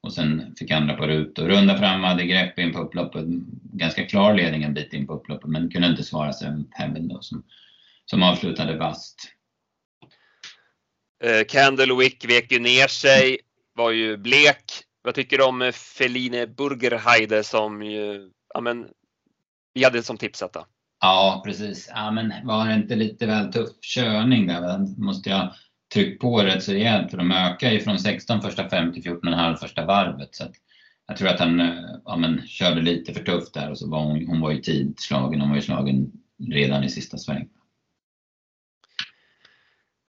Och 0.00 0.12
sen 0.12 0.54
fick 0.58 0.70
andra 0.70 0.94
på 0.94 1.06
ut 1.06 1.38
och 1.38 1.48
runda 1.48 1.78
fram, 1.78 2.04
hade 2.04 2.26
grepp 2.26 2.58
in 2.58 2.72
på 2.72 2.78
upploppet. 2.78 3.24
Ganska 3.72 4.06
klar 4.06 4.34
ledning 4.34 4.62
en 4.62 4.74
bit 4.74 4.92
in 4.92 5.06
på 5.06 5.12
upploppet 5.12 5.50
men 5.50 5.70
kunde 5.70 5.88
inte 5.88 6.04
svara 6.04 6.32
sig 6.32 6.48
Heaven 6.70 7.08
då 7.08 7.20
som, 7.20 7.44
som 8.04 8.22
avslutade 8.22 8.76
vasst. 8.76 9.32
Eh, 11.24 11.44
Candlewick 11.48 12.24
vek 12.24 12.52
ju 12.52 12.58
ner 12.58 12.88
sig, 12.88 13.38
var 13.74 13.90
ju 13.90 14.16
blek. 14.16 14.85
Vad 15.06 15.14
tycker 15.14 15.38
du 15.38 15.44
om 15.44 15.62
eh, 15.62 15.72
Feline 15.72 16.54
Burgerheide 16.56 17.44
som 17.44 17.82
ju, 17.82 18.30
ja 18.54 18.60
men, 18.60 18.86
vi 19.74 19.84
hade 19.84 20.02
som 20.02 20.16
tipsetta? 20.16 20.66
Ja, 21.00 21.42
precis. 21.44 21.90
Ja, 21.94 22.10
men 22.10 22.32
var 22.46 22.66
det 22.66 22.74
inte 22.74 22.96
lite 22.96 23.26
väl 23.26 23.52
tuff 23.52 23.68
körning 23.80 24.46
där? 24.46 24.78
Måste 25.00 25.30
jag 25.30 25.54
tryckt 25.94 26.20
på 26.20 26.38
rätt 26.38 26.62
så 26.62 26.72
rejält 26.72 27.10
för 27.10 27.18
de 27.18 27.32
ökar 27.32 27.70
ju 27.70 27.80
från 27.80 27.98
16 27.98 28.42
första 28.42 28.68
5 28.68 28.92
till 28.92 29.02
14,5 29.02 29.56
första 29.56 29.84
varvet. 29.84 30.34
Så 30.34 30.44
jag 31.06 31.16
tror 31.16 31.28
att 31.28 31.40
han 31.40 31.60
eh, 31.60 31.84
ja, 32.04 32.16
men, 32.16 32.46
körde 32.46 32.82
lite 32.82 33.14
för 33.14 33.22
tufft 33.22 33.54
där 33.54 33.70
och 33.70 33.78
så 33.78 33.90
var 33.90 34.04
hon, 34.04 34.26
hon 34.26 34.40
var 34.40 34.50
ju 34.50 34.60
tidslagen. 34.60 35.40
Hon 35.40 35.50
var 35.50 35.56
ju 35.56 35.62
slagen 35.62 36.12
redan 36.52 36.84
i 36.84 36.88
sista 36.90 37.18
sväng. 37.18 37.48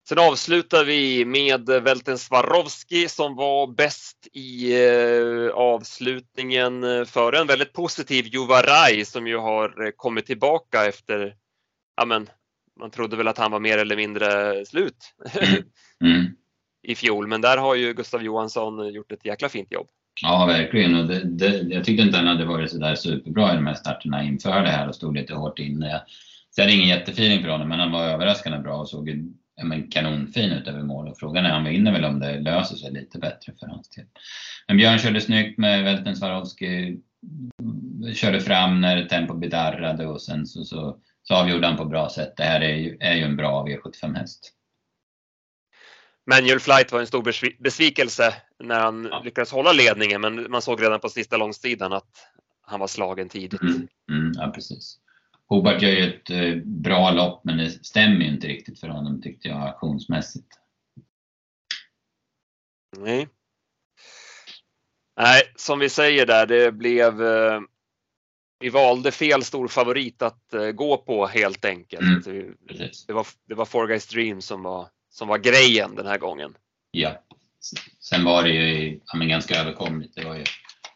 Sen 0.09 0.19
avslutar 0.19 0.85
vi 0.85 1.25
med 1.25 1.69
Velten 1.69 2.19
Swarovski 2.19 3.09
som 3.09 3.37
var 3.37 3.67
bäst 3.67 4.29
i 4.33 4.75
eh, 4.87 5.51
avslutningen 5.55 7.07
före 7.07 7.39
en 7.39 7.47
väldigt 7.47 7.73
positiv 7.73 8.27
Juvaraj 8.27 9.05
som 9.05 9.27
ju 9.27 9.37
har 9.37 9.97
kommit 9.97 10.27
tillbaka 10.27 10.87
efter, 10.87 11.35
ja 11.97 12.05
men, 12.05 12.29
man 12.81 12.91
trodde 12.91 13.17
väl 13.17 13.29
att 13.29 13.39
han 13.39 13.51
var 13.51 13.61
mer 13.61 13.79
eller 13.79 13.97
mindre 13.97 14.65
slut 14.67 14.97
mm. 15.41 15.63
Mm. 16.05 16.27
i 16.83 16.95
fjol. 16.95 17.27
Men 17.27 17.41
där 17.41 17.57
har 17.57 17.75
ju 17.75 17.95
Gustav 17.95 18.23
Johansson 18.23 18.93
gjort 18.93 19.13
ett 19.13 19.27
jäkla 19.27 19.49
fint 19.49 19.73
jobb. 19.73 19.89
Ja, 20.23 20.47
verkligen. 20.47 20.95
Och 20.95 21.07
det, 21.07 21.25
det, 21.25 21.75
jag 21.75 21.85
tyckte 21.85 22.03
inte 22.03 22.17
han 22.17 22.27
hade 22.27 22.45
varit 22.45 22.71
sådär 22.71 22.95
superbra 22.95 23.53
i 23.53 23.57
de 23.57 23.67
här 23.67 23.75
starterna 23.75 24.25
inför 24.25 24.63
det 24.63 24.71
här 24.71 24.89
och 24.89 24.95
stod 24.95 25.17
lite 25.17 25.35
hårt 25.35 25.59
inne. 25.59 26.03
Så 26.51 26.61
jag 26.61 26.65
hade 26.65 26.77
ingen 26.77 26.89
jättefeeling 26.89 27.43
för 27.43 27.49
honom, 27.49 27.69
men 27.69 27.81
han 27.81 27.93
var 27.93 28.05
överraskande 28.05 28.59
bra 28.59 28.77
och 28.77 28.89
såg 28.89 29.09
ja, 29.59 29.65
men 29.65 29.91
kanonfin 29.91 30.53
ut 30.53 30.69
över 30.69 30.83
mål. 30.83 31.09
Och 31.09 31.19
frågan 31.19 31.45
är 31.45 31.51
han 31.51 31.65
vinner 31.65 31.93
väl 31.93 32.05
om 32.05 32.21
det 32.21 32.41
löser 32.41 32.77
sig 32.77 32.93
lite 32.93 33.19
bättre 33.19 33.53
för 33.61 33.67
hans 33.67 33.89
del. 33.89 34.07
Men 34.69 34.77
Björn 34.77 34.99
körde 34.99 35.21
snyggt 35.21 35.59
med 35.59 35.85
Velten 35.85 36.17
Swarovski. 36.17 36.99
Körde 38.15 38.41
fram 38.41 38.81
när 38.81 39.05
tempo 39.05 39.35
bedarrade 39.35 40.07
och 40.07 40.23
sen 40.23 40.47
så, 40.47 40.65
så 40.65 40.99
så 41.29 41.35
avgjorde 41.35 41.67
han 41.67 41.77
på 41.77 41.85
bra 41.85 42.09
sätt. 42.09 42.37
Det 42.37 42.43
här 42.43 42.61
är 42.61 42.75
ju, 42.75 42.97
är 43.01 43.15
ju 43.15 43.23
en 43.23 43.37
bra 43.37 43.67
V75-häst. 43.67 44.53
Manual 46.31 46.61
Flight 46.61 46.93
var 46.93 47.01
en 47.01 47.07
stor 47.07 47.23
besvikelse 47.63 48.35
när 48.65 48.81
han 48.81 49.09
ja. 49.11 49.23
lyckades 49.25 49.53
hålla 49.53 49.73
ledningen 49.73 50.21
men 50.21 50.51
man 50.51 50.63
såg 50.63 50.83
redan 50.83 51.01
på 51.01 51.09
sista 51.09 51.37
långsidan 51.37 51.93
att 51.93 52.11
han 52.61 52.81
var 52.81 52.87
slagen 52.87 53.29
tidigt. 53.29 53.63
Mm, 53.63 53.89
mm, 54.11 54.33
ja, 54.35 54.53
precis. 54.55 54.99
Hobart 55.49 55.83
gör 55.83 55.91
ju 55.91 56.15
ett 56.15 56.31
eh, 56.31 56.55
bra 56.65 57.11
lopp 57.11 57.45
men 57.45 57.59
det 57.59 57.71
stämmer 57.71 58.21
ju 58.21 58.29
inte 58.29 58.47
riktigt 58.47 58.81
för 58.81 58.89
honom 58.89 59.23
tyckte 59.23 59.49
jag 59.49 59.69
aktionsmässigt. 59.69 60.49
Nej. 62.99 63.29
Nej, 65.21 65.43
som 65.57 65.79
vi 65.79 65.89
säger 65.89 66.27
där, 66.27 66.47
det 66.47 66.73
blev 66.73 67.23
eh, 67.23 67.61
vi 68.59 68.69
valde 68.69 69.13
fel 69.13 69.45
stor 69.45 69.69
favorit 69.69 70.23
att 70.23 70.55
uh, 70.55 70.71
gå 70.71 70.97
på 70.97 71.27
helt 71.27 71.65
enkelt. 71.65 72.27
Mm, 72.27 72.57
det, 73.07 73.13
var, 73.13 73.27
det 73.49 73.55
var 73.55 73.65
Four 73.65 73.87
Guys 73.87 74.07
Dream 74.07 74.41
som 74.41 74.63
var, 74.63 74.89
som 75.11 75.29
var 75.29 75.39
grejen 75.39 75.95
den 75.95 76.07
här 76.07 76.19
gången. 76.19 76.55
Ja. 76.91 77.23
Sen 78.01 78.25
var 78.25 78.43
det 78.43 78.51
ju 78.51 79.01
ja, 79.07 79.19
men 79.19 79.29
ganska 79.29 79.61
överkomligt. 79.61 80.15
Det 80.15 80.25
var 80.25 80.37
ju 80.37 80.45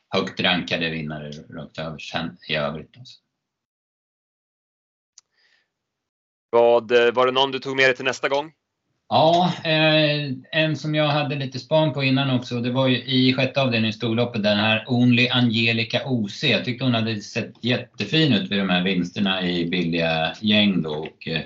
högt 0.08 0.40
rankade 0.40 0.90
vinnare 0.90 1.30
rakt 1.30 1.78
över 1.78 1.98
i 2.48 2.54
övrigt. 2.54 2.98
Alltså. 2.98 3.18
Vad, 6.52 6.92
eh, 6.92 7.12
var 7.12 7.26
det 7.26 7.32
någon 7.32 7.50
du 7.50 7.58
tog 7.58 7.76
med 7.76 7.84
dig 7.84 7.96
till 7.96 8.04
nästa 8.04 8.28
gång? 8.28 8.52
Ja, 9.08 9.52
eh, 9.64 10.32
en 10.52 10.76
som 10.76 10.94
jag 10.94 11.06
hade 11.06 11.34
lite 11.34 11.58
span 11.58 11.92
på 11.92 12.02
innan 12.04 12.30
också, 12.30 12.60
det 12.60 12.70
var 12.70 12.88
ju 12.88 12.96
i 12.96 13.34
sjätte 13.34 13.62
avdelningen 13.62 13.90
i 13.90 13.92
storloppet, 13.92 14.42
den 14.42 14.58
här 14.58 14.84
Only 14.88 15.28
Angelica 15.28 16.00
OC. 16.06 16.44
Jag 16.44 16.64
tyckte 16.64 16.84
hon 16.84 16.94
hade 16.94 17.20
sett 17.20 17.64
jättefin 17.64 18.32
ut 18.32 18.50
vid 18.50 18.58
de 18.58 18.68
här 18.68 18.84
vinsterna 18.84 19.42
i 19.42 19.68
billiga 19.68 20.32
gäng 20.40 20.82
då 20.82 20.90
och 20.90 21.28
eh, 21.28 21.42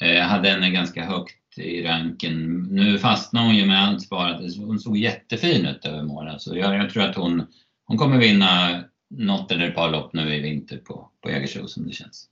eh 0.00 0.22
hade 0.22 0.48
henne 0.48 0.70
ganska 0.70 1.04
högt 1.04 1.58
i 1.58 1.82
ranken. 1.82 2.62
Nu 2.70 2.98
fastnade 2.98 3.46
hon 3.46 3.56
ju 3.56 3.66
med 3.66 3.88
allt 3.88 4.02
sparat. 4.02 4.56
Hon 4.56 4.78
såg 4.78 4.96
jättefin 4.96 5.66
ut 5.66 5.84
över 5.84 6.02
målen 6.02 6.40
så 6.40 6.56
jag, 6.56 6.74
jag, 6.74 6.90
tror 6.90 7.02
att 7.02 7.16
hon, 7.16 7.46
hon 7.86 7.98
kommer 7.98 8.18
vinna 8.18 8.84
något 9.10 9.52
eller 9.52 9.68
ett 9.68 9.74
par 9.74 9.90
lopp 9.90 10.12
nu 10.12 10.34
i 10.34 10.40
vinter 10.40 10.76
på, 10.76 11.10
på 11.22 11.30
Jägersro 11.30 11.68
som 11.68 11.86
det 11.86 11.92
känns. 11.92 12.29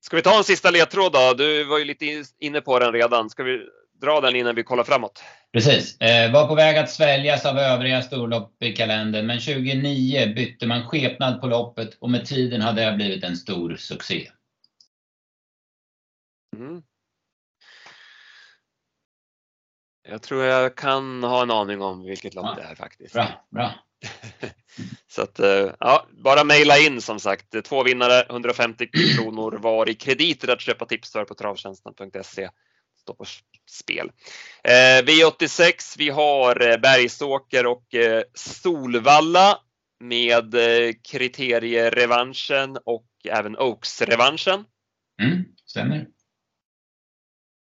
Ska 0.00 0.16
vi 0.16 0.22
ta 0.22 0.38
en 0.38 0.44
sista 0.44 0.70
ledtråd 0.70 1.12
då? 1.12 1.34
Du 1.34 1.64
var 1.64 1.78
ju 1.78 1.84
lite 1.84 2.24
inne 2.38 2.60
på 2.60 2.78
den 2.78 2.92
redan. 2.92 3.30
Ska 3.30 3.42
vi 3.42 3.66
dra 4.00 4.20
den 4.20 4.36
innan 4.36 4.54
vi 4.54 4.62
kollar 4.62 4.84
framåt? 4.84 5.22
Precis. 5.52 6.00
Eh, 6.00 6.32
var 6.32 6.48
på 6.48 6.54
väg 6.54 6.78
att 6.78 6.90
sväljas 6.90 7.46
av 7.46 7.58
övriga 7.58 8.02
storlopp 8.02 8.62
i 8.62 8.72
kalendern, 8.72 9.26
men 9.26 9.40
2009 9.40 10.34
bytte 10.34 10.66
man 10.66 10.88
skepnad 10.88 11.40
på 11.40 11.46
loppet 11.46 11.96
och 12.00 12.10
med 12.10 12.26
tiden 12.26 12.60
hade 12.60 12.84
det 12.84 12.96
blivit 12.96 13.24
en 13.24 13.36
stor 13.36 13.76
succé. 13.76 14.30
Mm. 16.56 16.82
Jag 20.08 20.22
tror 20.22 20.44
jag 20.44 20.76
kan 20.76 21.22
ha 21.22 21.42
en 21.42 21.50
aning 21.50 21.82
om 21.82 22.04
vilket 22.04 22.34
lopp 22.34 22.46
ja. 22.46 22.54
det 22.62 22.70
är 22.70 22.74
faktiskt. 22.74 23.14
Bra, 23.14 23.46
bra. 23.50 23.74
Så 25.08 25.22
att, 25.22 25.38
eh, 25.38 25.70
ja, 25.80 26.06
bara 26.10 26.44
mejla 26.44 26.78
in 26.78 27.00
som 27.00 27.20
sagt. 27.20 27.64
Två 27.64 27.82
vinnare, 27.82 28.26
150 28.30 28.86
kronor 29.16 29.52
var 29.52 29.88
i 29.88 29.94
krediter 29.94 30.48
att 30.48 30.60
köpa 30.60 30.86
tips 30.86 31.12
för 31.12 31.24
på 31.24 31.34
travtjänsten.se. 31.34 32.50
Står 33.00 33.14
på 33.14 33.24
spel. 33.70 34.10
Eh, 34.64 35.02
V86, 35.04 35.94
vi 35.98 36.08
har 36.08 36.70
eh, 36.70 36.76
Bergsåker 36.76 37.66
och 37.66 37.84
Solvalla 38.34 39.58
med 40.00 40.54
kriterierevanschen 41.10 42.78
och 42.84 43.06
även 43.28 43.56
Oaks-revanschen. 43.56 44.64
Mm, 45.22 45.44
stämmer. 45.64 46.06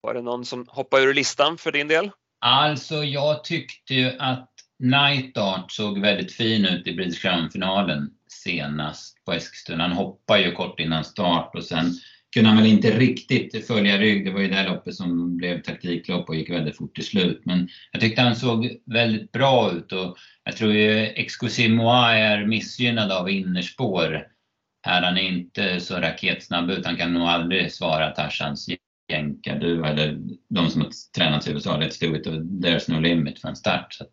Var 0.01 0.15
det 0.15 0.23
någon 0.23 0.45
som 0.45 0.67
hoppade 0.69 1.03
ur 1.03 1.15
listan 1.15 1.59
för 1.59 1.73
din 1.73 1.89
del? 1.89 2.11
Alltså, 2.41 2.95
jag 2.95 3.45
tyckte 3.45 3.95
ju 3.95 4.19
att 4.19 4.56
Night 4.79 5.37
Art 5.37 5.73
såg 5.73 6.01
väldigt 6.01 6.33
fin 6.33 6.65
ut 6.65 6.87
i 6.87 6.95
British 6.95 7.23
Crown-finalen 7.23 8.11
senast 8.29 9.25
på 9.25 9.33
Eskilstuna. 9.33 9.83
Han 9.83 9.97
hoppade 9.97 10.43
ju 10.43 10.53
kort 10.53 10.81
innan 10.81 11.05
start 11.05 11.51
och 11.55 11.65
sen 11.65 11.93
kunde 12.35 12.49
han 12.49 12.59
väl 12.59 12.67
inte 12.67 12.99
riktigt 12.99 13.67
följa 13.67 13.99
rygg. 13.99 14.25
Det 14.25 14.31
var 14.31 14.41
ju 14.41 14.49
det 14.49 14.69
loppet 14.69 14.95
som 14.95 15.37
blev 15.37 15.63
taktiklopp 15.63 16.29
och 16.29 16.37
gick 16.37 16.51
väldigt 16.51 16.77
fort 16.77 16.95
till 16.95 17.07
slut. 17.07 17.43
Men 17.45 17.69
jag 17.93 18.01
tyckte 18.01 18.23
han 18.23 18.37
såg 18.37 18.77
väldigt 18.87 19.33
bra 19.33 19.73
ut 19.73 19.93
och 19.93 20.17
jag 20.45 20.57
tror 20.57 20.73
ju 20.73 21.07
Exclusive 21.07 21.75
Moi 21.75 22.19
är 22.19 22.47
missgynnad 22.47 23.13
av 23.13 23.31
innerspår. 23.31 24.27
Här 24.83 25.03
han 25.03 25.17
är 25.17 25.23
inte 25.23 25.81
så 25.81 25.95
raketsnabb 25.95 26.71
ut. 26.71 26.87
Han 26.87 26.97
kan 26.97 27.15
nog 27.15 27.29
aldrig 27.29 27.73
svara 27.73 28.11
Tarzans 28.11 28.69
jänkarduva 29.09 29.89
eller 29.89 30.19
de 30.49 30.71
som 30.71 30.81
har 30.81 30.91
tränat 31.17 31.49
i 31.49 31.51
USA, 31.51 31.81
Let's 31.81 32.01
do 32.01 32.17
it 32.17 32.27
och 32.27 32.33
There's 32.35 32.91
no 32.91 33.01
limit 33.01 33.41
för 33.41 33.49
en 33.49 33.57
start. 33.57 33.95
Så 33.95 34.05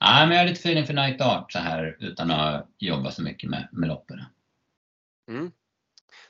Nej, 0.00 0.26
men 0.26 0.36
jag 0.36 0.42
har 0.42 0.48
lite 0.48 0.60
feeling 0.60 0.86
för 0.86 0.94
Night 0.94 1.20
Art 1.20 1.52
så 1.52 1.58
här 1.58 1.96
utan 2.00 2.30
att 2.30 2.68
jobba 2.78 3.10
så 3.10 3.22
mycket 3.22 3.50
med, 3.50 3.68
med 3.72 3.88
loppen. 3.88 4.24
Mm. 5.30 5.52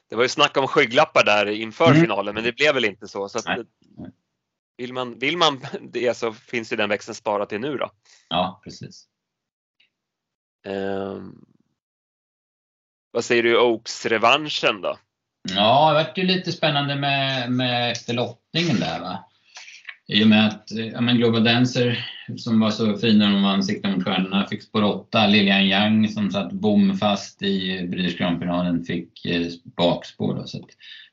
Det 0.08 0.16
var 0.16 0.22
ju 0.22 0.28
snack 0.28 0.56
om 0.56 0.66
skygglappar 0.66 1.24
där 1.24 1.46
inför 1.46 1.90
mm. 1.90 2.00
finalen 2.00 2.34
men 2.34 2.44
det 2.44 2.52
blev 2.52 2.74
väl 2.74 2.84
inte 2.84 3.08
så. 3.08 3.28
så 3.28 3.38
att, 3.38 3.66
vill, 4.76 4.92
man, 4.92 5.18
vill 5.18 5.36
man 5.36 5.60
det 5.80 6.16
så 6.16 6.32
finns 6.32 6.72
ju 6.72 6.76
den 6.76 6.88
växeln 6.88 7.14
sparad 7.14 7.48
till 7.48 7.60
nu 7.60 7.76
då. 7.76 7.90
Ja, 8.28 8.60
precis. 8.64 9.08
Um, 10.66 11.46
vad 13.10 13.24
säger 13.24 13.42
du 13.42 13.58
Oaks-revanschen 13.60 14.80
då? 14.82 14.98
Ja, 15.54 15.88
det 15.88 15.94
vart 15.94 16.18
ju 16.18 16.22
lite 16.22 16.52
spännande 16.52 16.96
med, 16.96 17.52
med 17.52 17.92
efter 17.92 18.14
lottningen 18.14 18.80
där 18.80 19.00
va. 19.00 19.24
I 20.08 20.24
och 20.24 20.28
med 20.28 20.46
att 20.46 20.72
eh, 20.72 20.86
ja, 20.86 21.00
men 21.00 21.16
Global 21.16 21.44
Dancer 21.44 22.08
som 22.36 22.60
var 22.60 22.70
så 22.70 22.98
fin 22.98 23.18
när 23.18 23.30
de 23.30 23.42
vann 23.42 23.62
Sikta 23.62 23.90
mot 23.90 24.04
stjärnorna 24.04 24.46
fick 24.46 24.62
spår 24.62 24.82
8. 24.82 25.26
Lilian 25.26 25.66
Yang 25.66 26.08
som 26.08 26.30
satt 26.30 26.52
bomfast 26.52 27.42
i 27.42 27.86
British 27.88 28.18
Grand-finalen 28.18 28.84
fick 28.84 29.24
eh, 29.24 29.46
bakspår. 29.64 30.34
Då, 30.34 30.46
så 30.46 30.66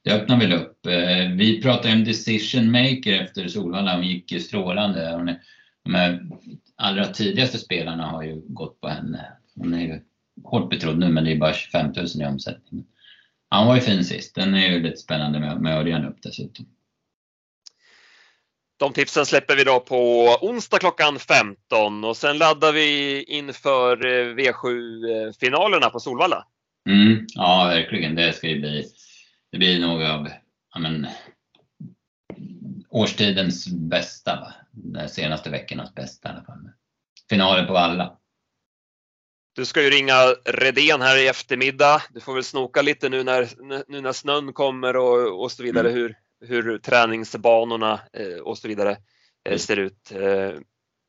det 0.03 0.11
öppnar 0.11 0.39
väl 0.39 0.53
upp. 0.53 0.85
Eh, 0.85 1.29
vi 1.35 1.61
pratade 1.61 1.93
om 1.93 2.03
decision 2.03 2.71
maker 2.71 3.21
efter 3.21 3.47
Solvalla. 3.47 3.95
Hon 3.95 4.07
gick 4.07 4.31
ju 4.31 4.39
strålande. 4.39 5.11
Hon 5.15 5.29
är, 5.29 5.39
de 5.83 5.95
här 5.95 6.25
allra 6.75 7.05
tidigaste 7.05 7.57
spelarna 7.57 8.05
har 8.05 8.23
ju 8.23 8.41
gått 8.47 8.81
på 8.81 8.87
henne. 8.87 9.25
Hon 9.55 9.73
är 9.73 9.81
ju 9.81 10.01
hårt 10.43 10.69
betrodd 10.69 10.99
nu 10.99 11.09
men 11.09 11.23
det 11.23 11.31
är 11.31 11.37
bara 11.37 11.53
25 11.53 11.91
000 11.95 12.05
i 12.19 12.25
omsättning. 12.25 12.85
Han 13.49 13.67
var 13.67 13.75
ju 13.75 13.81
fin 13.81 14.03
sist. 14.03 14.35
Den 14.35 14.53
är 14.53 14.71
ju 14.71 14.83
lite 14.83 14.97
spännande 14.97 15.39
med, 15.39 15.61
med 15.61 15.77
Örjan 15.77 16.05
upp 16.05 16.17
dessutom. 16.21 16.65
De 18.83 18.93
tipsen 18.93 19.25
släpper 19.25 19.55
vi 19.55 19.63
då 19.63 19.79
på 19.79 20.27
onsdag 20.41 20.79
klockan 20.79 21.19
15 21.19 22.03
och 22.03 22.17
sen 22.17 22.37
laddar 22.37 22.71
vi 22.71 23.23
inför 23.23 24.05
eh, 24.05 24.35
V7-finalerna 24.35 25.89
på 25.89 25.99
Solvalla. 25.99 26.47
Mm, 26.89 27.25
ja, 27.27 27.65
verkligen. 27.65 28.15
Det 28.15 28.33
ska 28.33 28.47
ju 28.47 28.59
bli, 28.59 28.85
det 29.51 29.57
blir 29.57 29.79
nog 29.79 30.03
av 30.03 30.29
ja, 30.73 30.79
men, 30.79 31.07
årstidens 32.89 33.67
bästa. 33.67 34.35
Va? 34.35 34.53
De 34.71 35.07
senaste 35.07 35.49
veckornas 35.49 35.95
bästa 35.95 36.29
i 36.29 36.31
alla 36.31 36.43
fall. 36.43 36.69
Finalen 37.29 37.67
på 37.67 37.77
alla. 37.77 38.17
Du 39.55 39.65
ska 39.65 39.81
ju 39.81 39.89
ringa 39.89 40.13
Redén 40.45 41.01
här 41.01 41.17
i 41.17 41.27
eftermiddag. 41.27 42.01
Du 42.09 42.19
får 42.19 42.33
väl 42.33 42.43
snoka 42.43 42.81
lite 42.81 43.09
nu 43.09 43.23
när, 43.23 43.47
nu 43.87 44.01
när 44.01 44.13
snön 44.13 44.53
kommer 44.53 44.95
och, 44.95 45.43
och 45.43 45.51
så 45.51 45.63
vidare. 45.63 45.89
Mm. 45.89 45.99
Hur, 45.99 46.15
hur 46.47 46.77
träningsbanorna 46.77 47.99
eh, 48.13 48.41
och 48.41 48.57
så 48.57 48.67
vidare 48.67 48.91
eh, 48.91 48.97
mm. 49.45 49.59
ser 49.59 49.77
ut. 49.77 50.11
Eh, 50.11 50.59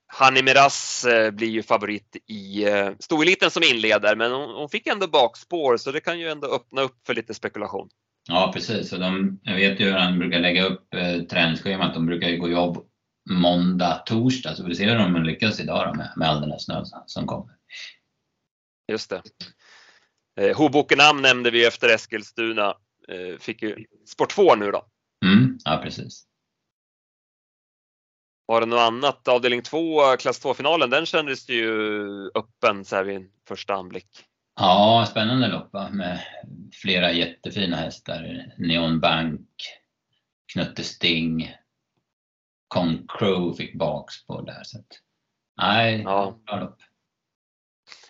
Hani 0.07 0.43
Miraz 0.43 1.07
blir 1.33 1.49
ju 1.49 1.63
favorit 1.63 2.17
i 2.27 2.67
stoeliten 2.99 3.51
som 3.51 3.63
inleder 3.63 4.17
men 4.17 4.33
hon, 4.33 4.69
fick 4.69 4.87
ändå 4.87 5.07
bakspår 5.07 5.77
så 5.77 5.93
det 5.93 6.01
kan 6.01 6.21
ju 6.21 6.29
ändå 6.29 6.47
öppna 6.47 6.83
upp 6.83 7.07
för 7.07 7.15
lite 7.15 7.35
spekulation. 7.35 7.89
Ja 8.29 8.51
precis, 8.55 8.93
och 8.93 9.01
de, 9.01 9.41
jag 9.43 9.55
vet 9.55 9.81
ju 9.81 9.85
hur 9.85 9.93
han 9.93 10.19
brukar 10.19 10.39
lägga 10.39 10.65
upp 10.65 10.95
eh, 10.95 11.23
träningsschemat. 11.23 11.95
De 11.95 12.07
brukar 12.07 12.29
ju 12.29 12.37
gå 12.37 12.49
jobb 12.49 12.87
måndag, 13.31 14.03
torsdag 14.07 14.55
så 14.55 14.65
vi 14.65 14.75
ser 14.75 14.99
om 14.99 15.13
de 15.13 15.23
lyckas 15.23 15.61
idag 15.61 15.89
då 15.89 15.95
med, 15.95 16.13
med 16.17 16.29
all 16.29 16.41
den 16.41 16.51
här 16.51 16.59
snön 16.59 16.85
som 17.07 17.27
kommer. 17.27 17.55
Just 18.89 19.11
det. 19.11 19.23
Eh, 20.41 20.57
Hobokenhamn 20.57 21.23
nämnde 21.23 21.51
vi 21.51 21.67
efter 21.67 21.89
Eskilstuna. 21.89 22.77
Eh, 23.09 23.39
fick 23.39 23.63
ju 23.63 23.85
sport 24.07 24.31
2 24.31 24.55
nu 24.55 24.71
då. 24.71 24.87
Mm, 25.25 25.59
ja, 25.65 25.81
precis. 25.83 26.27
Var 28.47 28.61
det 28.61 28.67
något 28.67 28.81
annat? 28.81 29.29
Avdelning 29.29 29.63
2, 29.63 30.17
klass 30.17 30.45
2-finalen, 30.45 30.91
den 30.91 31.07
kändes 31.07 31.49
ju 31.49 31.71
öppen 32.35 32.85
så 32.85 32.97
här 32.97 33.05
vid 33.05 33.17
en 33.17 33.31
första 33.49 33.75
anblick. 33.75 34.27
Ja, 34.57 35.07
spännande 35.11 35.49
lopp 35.49 35.73
med 35.93 36.21
flera 36.83 37.13
jättefina 37.13 37.77
hästar. 37.77 38.53
Neon 38.59 39.01
Bank, 39.01 39.49
Knutte 40.53 40.85
Sting, 40.85 41.55
Con 42.69 43.07
Crow 43.09 43.55
fick 43.57 43.79
bakspår 43.79 44.43
där. 44.43 44.61
Så 44.65 44.79
att, 44.79 44.87
nej, 45.57 46.03
ja. 46.05 46.39
bra 46.47 46.61
lopp. 46.61 46.79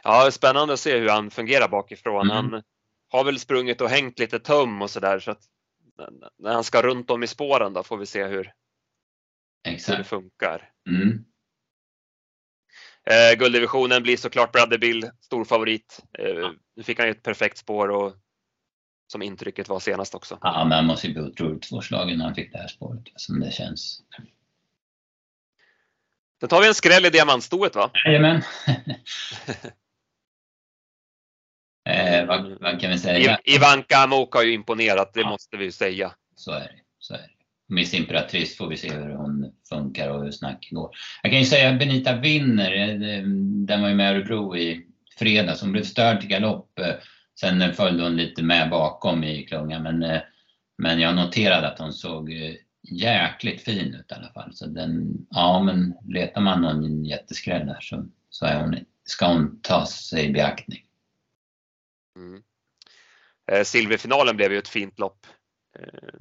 Ja, 0.03 0.31
spännande 0.31 0.75
att 0.75 0.81
se 0.81 0.99
hur 0.99 1.09
han 1.09 1.31
fungerar 1.31 1.69
bakifrån. 1.69 2.31
Mm. 2.31 2.37
Han 2.37 2.63
har 3.11 3.25
väl 3.25 3.39
sprungit 3.39 3.81
och 3.81 3.89
hängt 3.89 4.19
lite 4.19 4.39
tum 4.39 4.83
och 4.83 4.91
sådär 4.91 5.19
så 5.19 5.31
att 5.31 5.43
när 6.39 6.53
han 6.53 6.65
ska 6.65 6.83
runt 6.83 7.11
om 7.11 7.23
i 7.23 7.27
spåren 7.27 7.73
då 7.73 7.83
får 7.83 7.97
vi 7.97 8.07
se 8.07 8.25
hur, 8.25 8.53
hur 9.65 9.97
det 9.97 10.05
funkar. 10.05 10.71
Mm. 10.91 11.25
Eh, 13.07 13.39
gulddivisionen 13.39 14.03
blir 14.03 14.17
såklart 14.17 14.53
Bradley 14.53 14.79
Bill 14.79 15.11
stor 15.21 15.45
favorit. 15.45 16.03
Eh, 16.19 16.51
nu 16.77 16.83
fick 16.83 16.99
han 16.99 17.07
ju 17.07 17.11
ett 17.11 17.23
perfekt 17.23 17.59
spår 17.59 17.89
och 17.89 18.17
som 19.07 19.23
intrycket 19.23 19.69
var 19.69 19.81
senast 19.81 20.15
också. 20.15 20.39
Ja, 20.41 20.65
men 20.65 20.73
han 20.73 20.87
måste 20.87 21.07
ju 21.07 21.13
bli 21.13 21.23
otroligt 21.23 21.65
svårslagen 21.65 22.19
när 22.19 22.25
han 22.25 22.35
fick 22.35 22.53
det 22.53 22.59
här 22.59 22.69
spåret 22.69 23.03
som 23.17 23.41
det 23.41 23.51
känns. 23.51 24.03
Då 26.41 26.47
tar 26.47 26.61
vi 26.61 26.69
en 26.69 26.75
skräll 26.75 27.07
i 27.07 27.11
diamantstoet 27.11 27.77
va? 27.77 27.91
Jajamän. 28.05 28.43
Eh, 31.89 32.27
vad, 32.27 32.57
vad, 32.61 32.81
kan 32.81 32.91
vi 32.91 32.99
säga? 32.99 33.39
Ivanka 33.45 33.97
Amok 33.97 34.35
har 34.35 34.43
ju 34.43 34.53
imponerat, 34.53 35.15
det 35.15 35.21
ja. 35.21 35.29
måste 35.29 35.57
vi 35.57 35.73
säga. 35.73 36.13
Så 36.37 36.53
är 36.53 36.61
det. 36.61 36.81
Så 36.99 37.15
är 37.15 37.19
det. 37.19 37.29
Miss 37.69 37.95
Imperatrice 37.95 38.57
får 38.57 38.69
vi 38.69 38.77
se 38.77 38.93
hur 38.93 39.15
hon 39.15 39.53
funkar 39.69 40.11
och 40.11 40.25
hur 40.25 40.31
snacket 40.31 40.71
går. 40.71 40.91
Jag 41.23 41.33
kan 41.33 41.41
ju 41.41 41.47
säga 41.47 41.71
att 41.71 41.79
Benita 41.79 42.17
vinner. 42.17 42.73
Eh, 42.73 43.23
den 43.67 43.83
var 43.83 43.89
ju 43.89 43.95
med 43.95 44.17
Örebro 44.17 44.57
i 44.57 44.87
fredags. 45.19 45.61
Hon 45.61 45.73
blev 45.73 45.83
störd 45.83 46.21
till 46.21 46.29
galopp. 46.29 46.79
Eh, 46.79 46.95
sen 47.41 47.75
följde 47.75 48.03
hon 48.03 48.17
lite 48.17 48.43
med 48.43 48.71
bakom 48.71 49.25
i 49.25 49.47
klungan. 49.47 49.83
Men, 49.83 50.03
eh, 50.03 50.21
men 50.79 51.01
jag 51.01 51.15
noterade 51.15 51.69
att 51.69 51.79
hon 51.79 51.93
såg 51.93 52.31
jäkligt 52.91 53.63
fin 53.63 53.95
ut 53.95 54.11
i 54.11 54.15
alla 54.15 54.33
fall. 54.33 54.55
Så 54.55 54.67
den, 54.67 55.27
ja 55.31 55.63
men 55.63 55.95
letar 56.09 56.41
man 56.41 56.63
någon 56.63 57.05
jätteskräll 57.05 57.67
där 57.67 57.79
så, 57.81 58.07
så 58.31 58.47
hon, 58.47 58.77
ska 59.05 59.27
hon 59.27 59.61
ta 59.63 59.87
sig 59.87 60.25
i 60.25 60.33
beaktning. 60.33 60.83
Mm. 62.17 62.43
Eh, 63.53 63.65
silverfinalen 63.65 64.37
blev 64.37 64.53
ju 64.53 64.59
ett 64.59 64.69
fint 64.69 64.99
lopp. 64.99 65.27
Eh, 65.79 66.15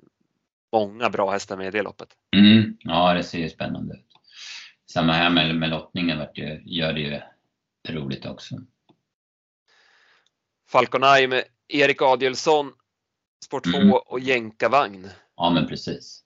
många 0.72 1.10
bra 1.10 1.32
hästar 1.32 1.58
med 1.58 1.68
i 1.68 1.72
det 1.72 1.82
loppet. 1.82 2.10
Mm, 2.36 2.78
ja, 2.80 3.14
det 3.14 3.24
ser 3.24 3.40
ju 3.40 3.50
spännande 3.50 3.94
ut. 3.94 4.08
Samma 4.92 5.14
här 5.14 5.30
med, 5.30 5.56
med 5.56 5.70
lottningen 5.70 6.18
vart 6.18 6.38
ju, 6.38 6.62
gör 6.66 6.94
det 6.94 7.00
ju 7.00 7.22
roligt 7.90 8.26
också. 8.26 8.56
Falconay 10.70 11.28
med 11.28 11.44
Erik 11.68 12.02
Adielsson, 12.02 12.74
Sport 13.46 13.64
2 13.64 13.78
mm. 13.78 13.92
och 13.92 14.20
jänkarvagn. 14.20 15.10
Ja, 15.36 15.50
men 15.50 15.68
precis. 15.68 16.24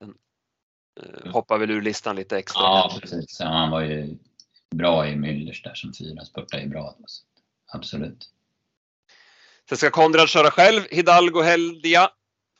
Den, 0.00 0.14
eh, 1.00 1.32
hoppar 1.32 1.58
väl 1.58 1.70
ur 1.70 1.82
listan 1.82 2.16
lite 2.16 2.38
extra. 2.38 2.62
Ja, 2.62 2.98
precis. 3.00 3.40
Ja, 3.40 3.46
han 3.46 3.70
var 3.70 3.80
ju 3.80 4.18
bra 4.70 5.08
i 5.08 5.14
Müllers 5.14 5.62
där 5.64 5.74
som 5.74 5.92
fyra, 5.94 6.24
spurtade 6.24 6.62
ju 6.62 6.68
bra. 6.68 6.96
Absolut. 7.72 8.30
Sen 9.68 9.78
ska 9.78 9.90
Konrad 9.90 10.28
köra 10.28 10.50
själv, 10.50 10.82
Hidalgo 10.90 11.42
Heldia. 11.42 12.10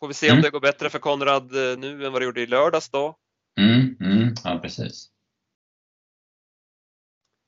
Får 0.00 0.08
vi 0.08 0.14
se 0.14 0.26
mm. 0.26 0.38
om 0.38 0.42
det 0.42 0.50
går 0.50 0.60
bättre 0.60 0.90
för 0.90 0.98
Konrad 0.98 1.56
eh, 1.56 1.78
nu 1.78 2.06
än 2.06 2.12
vad 2.12 2.22
det 2.22 2.24
gjorde 2.24 2.40
i 2.40 2.46
lördags 2.46 2.88
då. 2.88 3.16
Mm, 3.60 3.96
mm, 4.00 4.34
ja, 4.44 4.58
precis. 4.58 5.08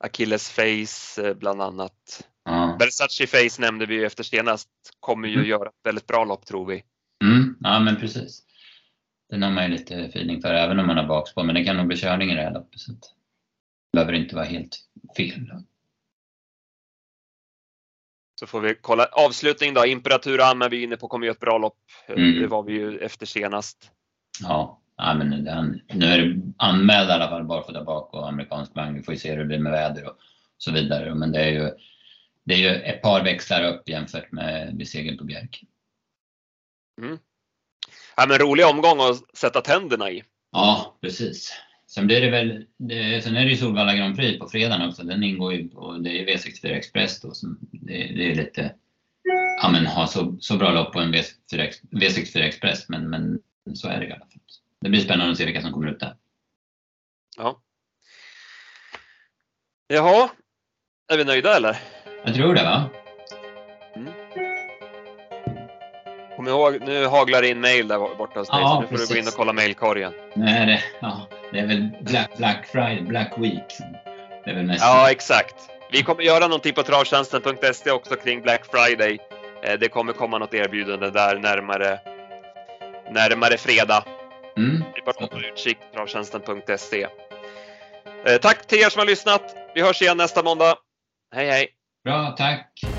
Achilles 0.03 0.49
Face 0.49 1.27
eh, 1.27 1.33
bland 1.33 1.61
annat. 1.61 2.27
Ja. 2.43 2.77
Versace 2.79 3.27
Face 3.27 3.61
nämnde 3.61 3.85
vi 3.85 3.95
ju 3.95 4.05
efter 4.05 4.23
senast. 4.23 4.69
Kommer 4.99 5.27
ju 5.27 5.35
mm. 5.35 5.47
göra 5.47 5.69
ett 5.69 5.75
väldigt 5.83 6.07
bra 6.07 6.25
lopp 6.25 6.45
tror 6.45 6.65
vi. 6.65 6.83
Mm, 7.23 7.57
ja 7.59 7.79
men 7.79 7.95
precis. 7.95 8.43
Den 9.29 9.43
har 9.43 9.51
man 9.51 9.63
ju 9.63 9.69
lite 9.69 9.95
feeling 9.95 10.41
för 10.41 10.53
även 10.53 10.79
om 10.79 10.87
man 10.87 10.97
har 10.97 11.07
bakspår. 11.07 11.43
Men 11.43 11.55
det 11.55 11.63
kan 11.63 11.77
nog 11.77 11.87
bli 11.87 11.97
körning 11.97 12.31
i 12.31 12.35
det 12.35 12.41
här 12.41 12.53
loppet. 12.53 12.79
Så 12.79 12.91
det 12.91 12.97
behöver 13.93 14.13
inte 14.13 14.35
vara 14.35 14.45
helt 14.45 14.79
fel. 15.17 15.51
Så 18.39 18.47
får 18.47 18.61
vi 18.61 18.75
kolla 18.81 19.05
avslutning 19.05 19.73
då. 19.73 19.85
Imperatur 19.85 20.41
Amma 20.41 20.69
vi 20.69 20.79
är 20.79 20.83
inne 20.83 20.97
på 20.97 21.07
kommer 21.07 21.25
ju 21.25 21.31
ett 21.31 21.39
bra 21.39 21.57
lopp. 21.57 21.77
Mm. 22.07 22.41
Det 22.41 22.47
var 22.47 22.63
vi 22.63 22.73
ju 22.73 22.99
efter 22.99 23.25
senast. 23.25 23.91
Ja, 24.41 24.81
ja 24.97 25.13
men 25.13 25.43
den, 25.43 25.81
nu 25.93 26.05
är 26.05 26.17
det 26.17 26.41
anmäld 26.57 27.09
i 27.09 27.11
alla 27.11 27.29
fall 27.29 27.73
där 27.73 27.83
bak 27.83 28.13
och 28.13 28.27
amerikansk 28.27 28.75
vagn. 28.75 28.95
Vi 28.95 29.03
får 29.03 29.13
ju 29.13 29.19
se 29.19 29.31
hur 29.31 29.37
det 29.37 29.45
blir 29.45 29.59
med 29.59 29.71
väder 29.71 30.07
och 30.07 30.17
så 30.57 30.71
vidare. 30.71 31.15
Men 31.15 31.31
det 31.31 31.39
är 31.39 31.49
ju, 31.49 31.71
det 32.43 32.53
är 32.53 32.57
ju 32.57 32.69
ett 32.69 33.01
par 33.01 33.23
växlar 33.23 33.63
upp 33.73 33.89
jämfört 33.89 34.31
med 34.31 34.75
vid 34.77 34.89
segern 34.89 35.17
på 35.17 35.23
Bjerke. 35.23 35.65
Mm. 37.01 37.19
Ja, 38.17 38.25
men 38.27 38.37
rolig 38.37 38.65
omgång 38.65 38.99
att 38.99 39.37
sätta 39.37 39.61
tänderna 39.61 40.11
i. 40.11 40.23
Ja, 40.51 40.97
precis. 41.01 41.53
Sen 41.87 42.07
blir 42.07 42.21
det 42.21 42.29
väl, 42.29 42.65
det, 42.77 43.23
sen 43.23 43.35
är 43.35 43.45
det 43.45 43.51
ju 43.51 43.57
Solvalla 43.57 43.95
Grand 43.95 44.15
Prix 44.15 44.39
på 44.39 44.49
fredagen 44.49 44.89
också. 44.89 45.03
Den 45.03 45.23
ingår 45.23 45.53
ju 45.53 45.69
och 45.69 46.01
det 46.01 46.09
är 46.09 46.25
V64 46.25 46.71
Express 46.71 47.21
då. 47.21 47.33
Som 47.33 47.59
det, 47.71 47.97
det 47.97 48.31
är 48.31 48.35
lite, 48.35 48.75
ja 49.61 49.69
men 49.71 49.85
ha 49.85 50.07
så, 50.07 50.37
så 50.39 50.57
bra 50.57 50.71
lopp 50.71 50.93
på 50.93 50.99
en 50.99 51.13
V64, 51.13 51.71
V64 51.91 52.41
Express. 52.41 52.89
Men, 52.89 53.09
men 53.09 53.39
så 53.73 53.87
är 53.87 53.99
det 53.99 54.07
i 54.07 54.11
alla 54.11 54.19
fall. 54.19 54.29
Det 54.81 54.89
blir 54.89 55.01
spännande 55.01 55.31
att 55.31 55.37
se 55.37 55.45
vilka 55.45 55.61
som 55.61 55.71
kommer 55.71 55.91
ut 55.91 55.99
där. 55.99 56.15
Ja. 57.37 57.61
Jaha, 59.87 60.29
är 61.07 61.17
vi 61.17 61.23
nöjda 61.23 61.57
eller? 61.57 61.77
Jag 62.25 62.35
tror 62.35 62.53
det 62.53 62.63
va? 62.63 62.89
Kom 66.35 66.47
ihåg, 66.47 66.77
nu 66.81 67.05
haglar 67.05 67.41
det 67.41 67.47
in 67.49 67.61
mail 67.61 67.87
där 67.87 68.15
borta 68.17 68.39
hos 68.39 68.49
dig, 68.49 68.59
ja, 68.61 68.67
så 68.67 68.81
nu 68.81 68.87
får 68.87 68.95
precis. 68.95 69.09
du 69.09 69.15
gå 69.15 69.19
in 69.19 69.27
och 69.27 69.33
kolla 69.33 69.53
mailkorgen. 69.53 70.13
Nej, 70.33 70.65
det, 70.65 70.83
ja, 70.99 71.27
det 71.51 71.59
är 71.59 71.67
väl 71.67 71.89
Black, 72.01 72.37
Black 72.37 72.65
Friday, 72.71 73.01
Black 73.01 73.33
Week. 73.37 73.77
Det 74.45 74.51
är 74.51 74.55
väl 74.55 74.65
mest 74.65 74.83
ja, 74.83 75.11
exakt. 75.11 75.55
Vi 75.91 76.03
kommer 76.03 76.23
göra 76.23 76.47
någonting 76.47 76.73
på 76.73 76.83
travtjänsten.se 76.83 77.91
också 77.91 78.15
kring 78.15 78.41
Black 78.41 78.65
Friday. 78.71 79.19
Eh, 79.63 79.79
det 79.79 79.87
kommer 79.87 80.13
komma 80.13 80.37
något 80.37 80.53
erbjudande 80.53 81.09
där 81.09 81.35
närmare, 81.35 81.99
närmare 83.11 83.57
fredag. 83.57 84.03
Mm. 84.57 84.83
Det 84.93 84.99
är 84.99 85.05
bara 85.05 85.25
att 85.25 85.33
hålla 85.33 85.47
utkik 85.47 85.77
travtjänsten.se. 85.93 87.07
Eh, 88.25 88.37
tack 88.41 88.67
till 88.67 88.79
er 88.79 88.89
som 88.89 88.99
har 88.99 89.05
lyssnat. 89.05 89.55
Vi 89.75 89.81
hörs 89.81 90.01
igen 90.01 90.17
nästa 90.17 90.43
måndag. 90.43 90.75
Hej 91.35 91.49
hej! 91.49 91.67
Bra, 92.03 92.35
tack! 92.37 92.94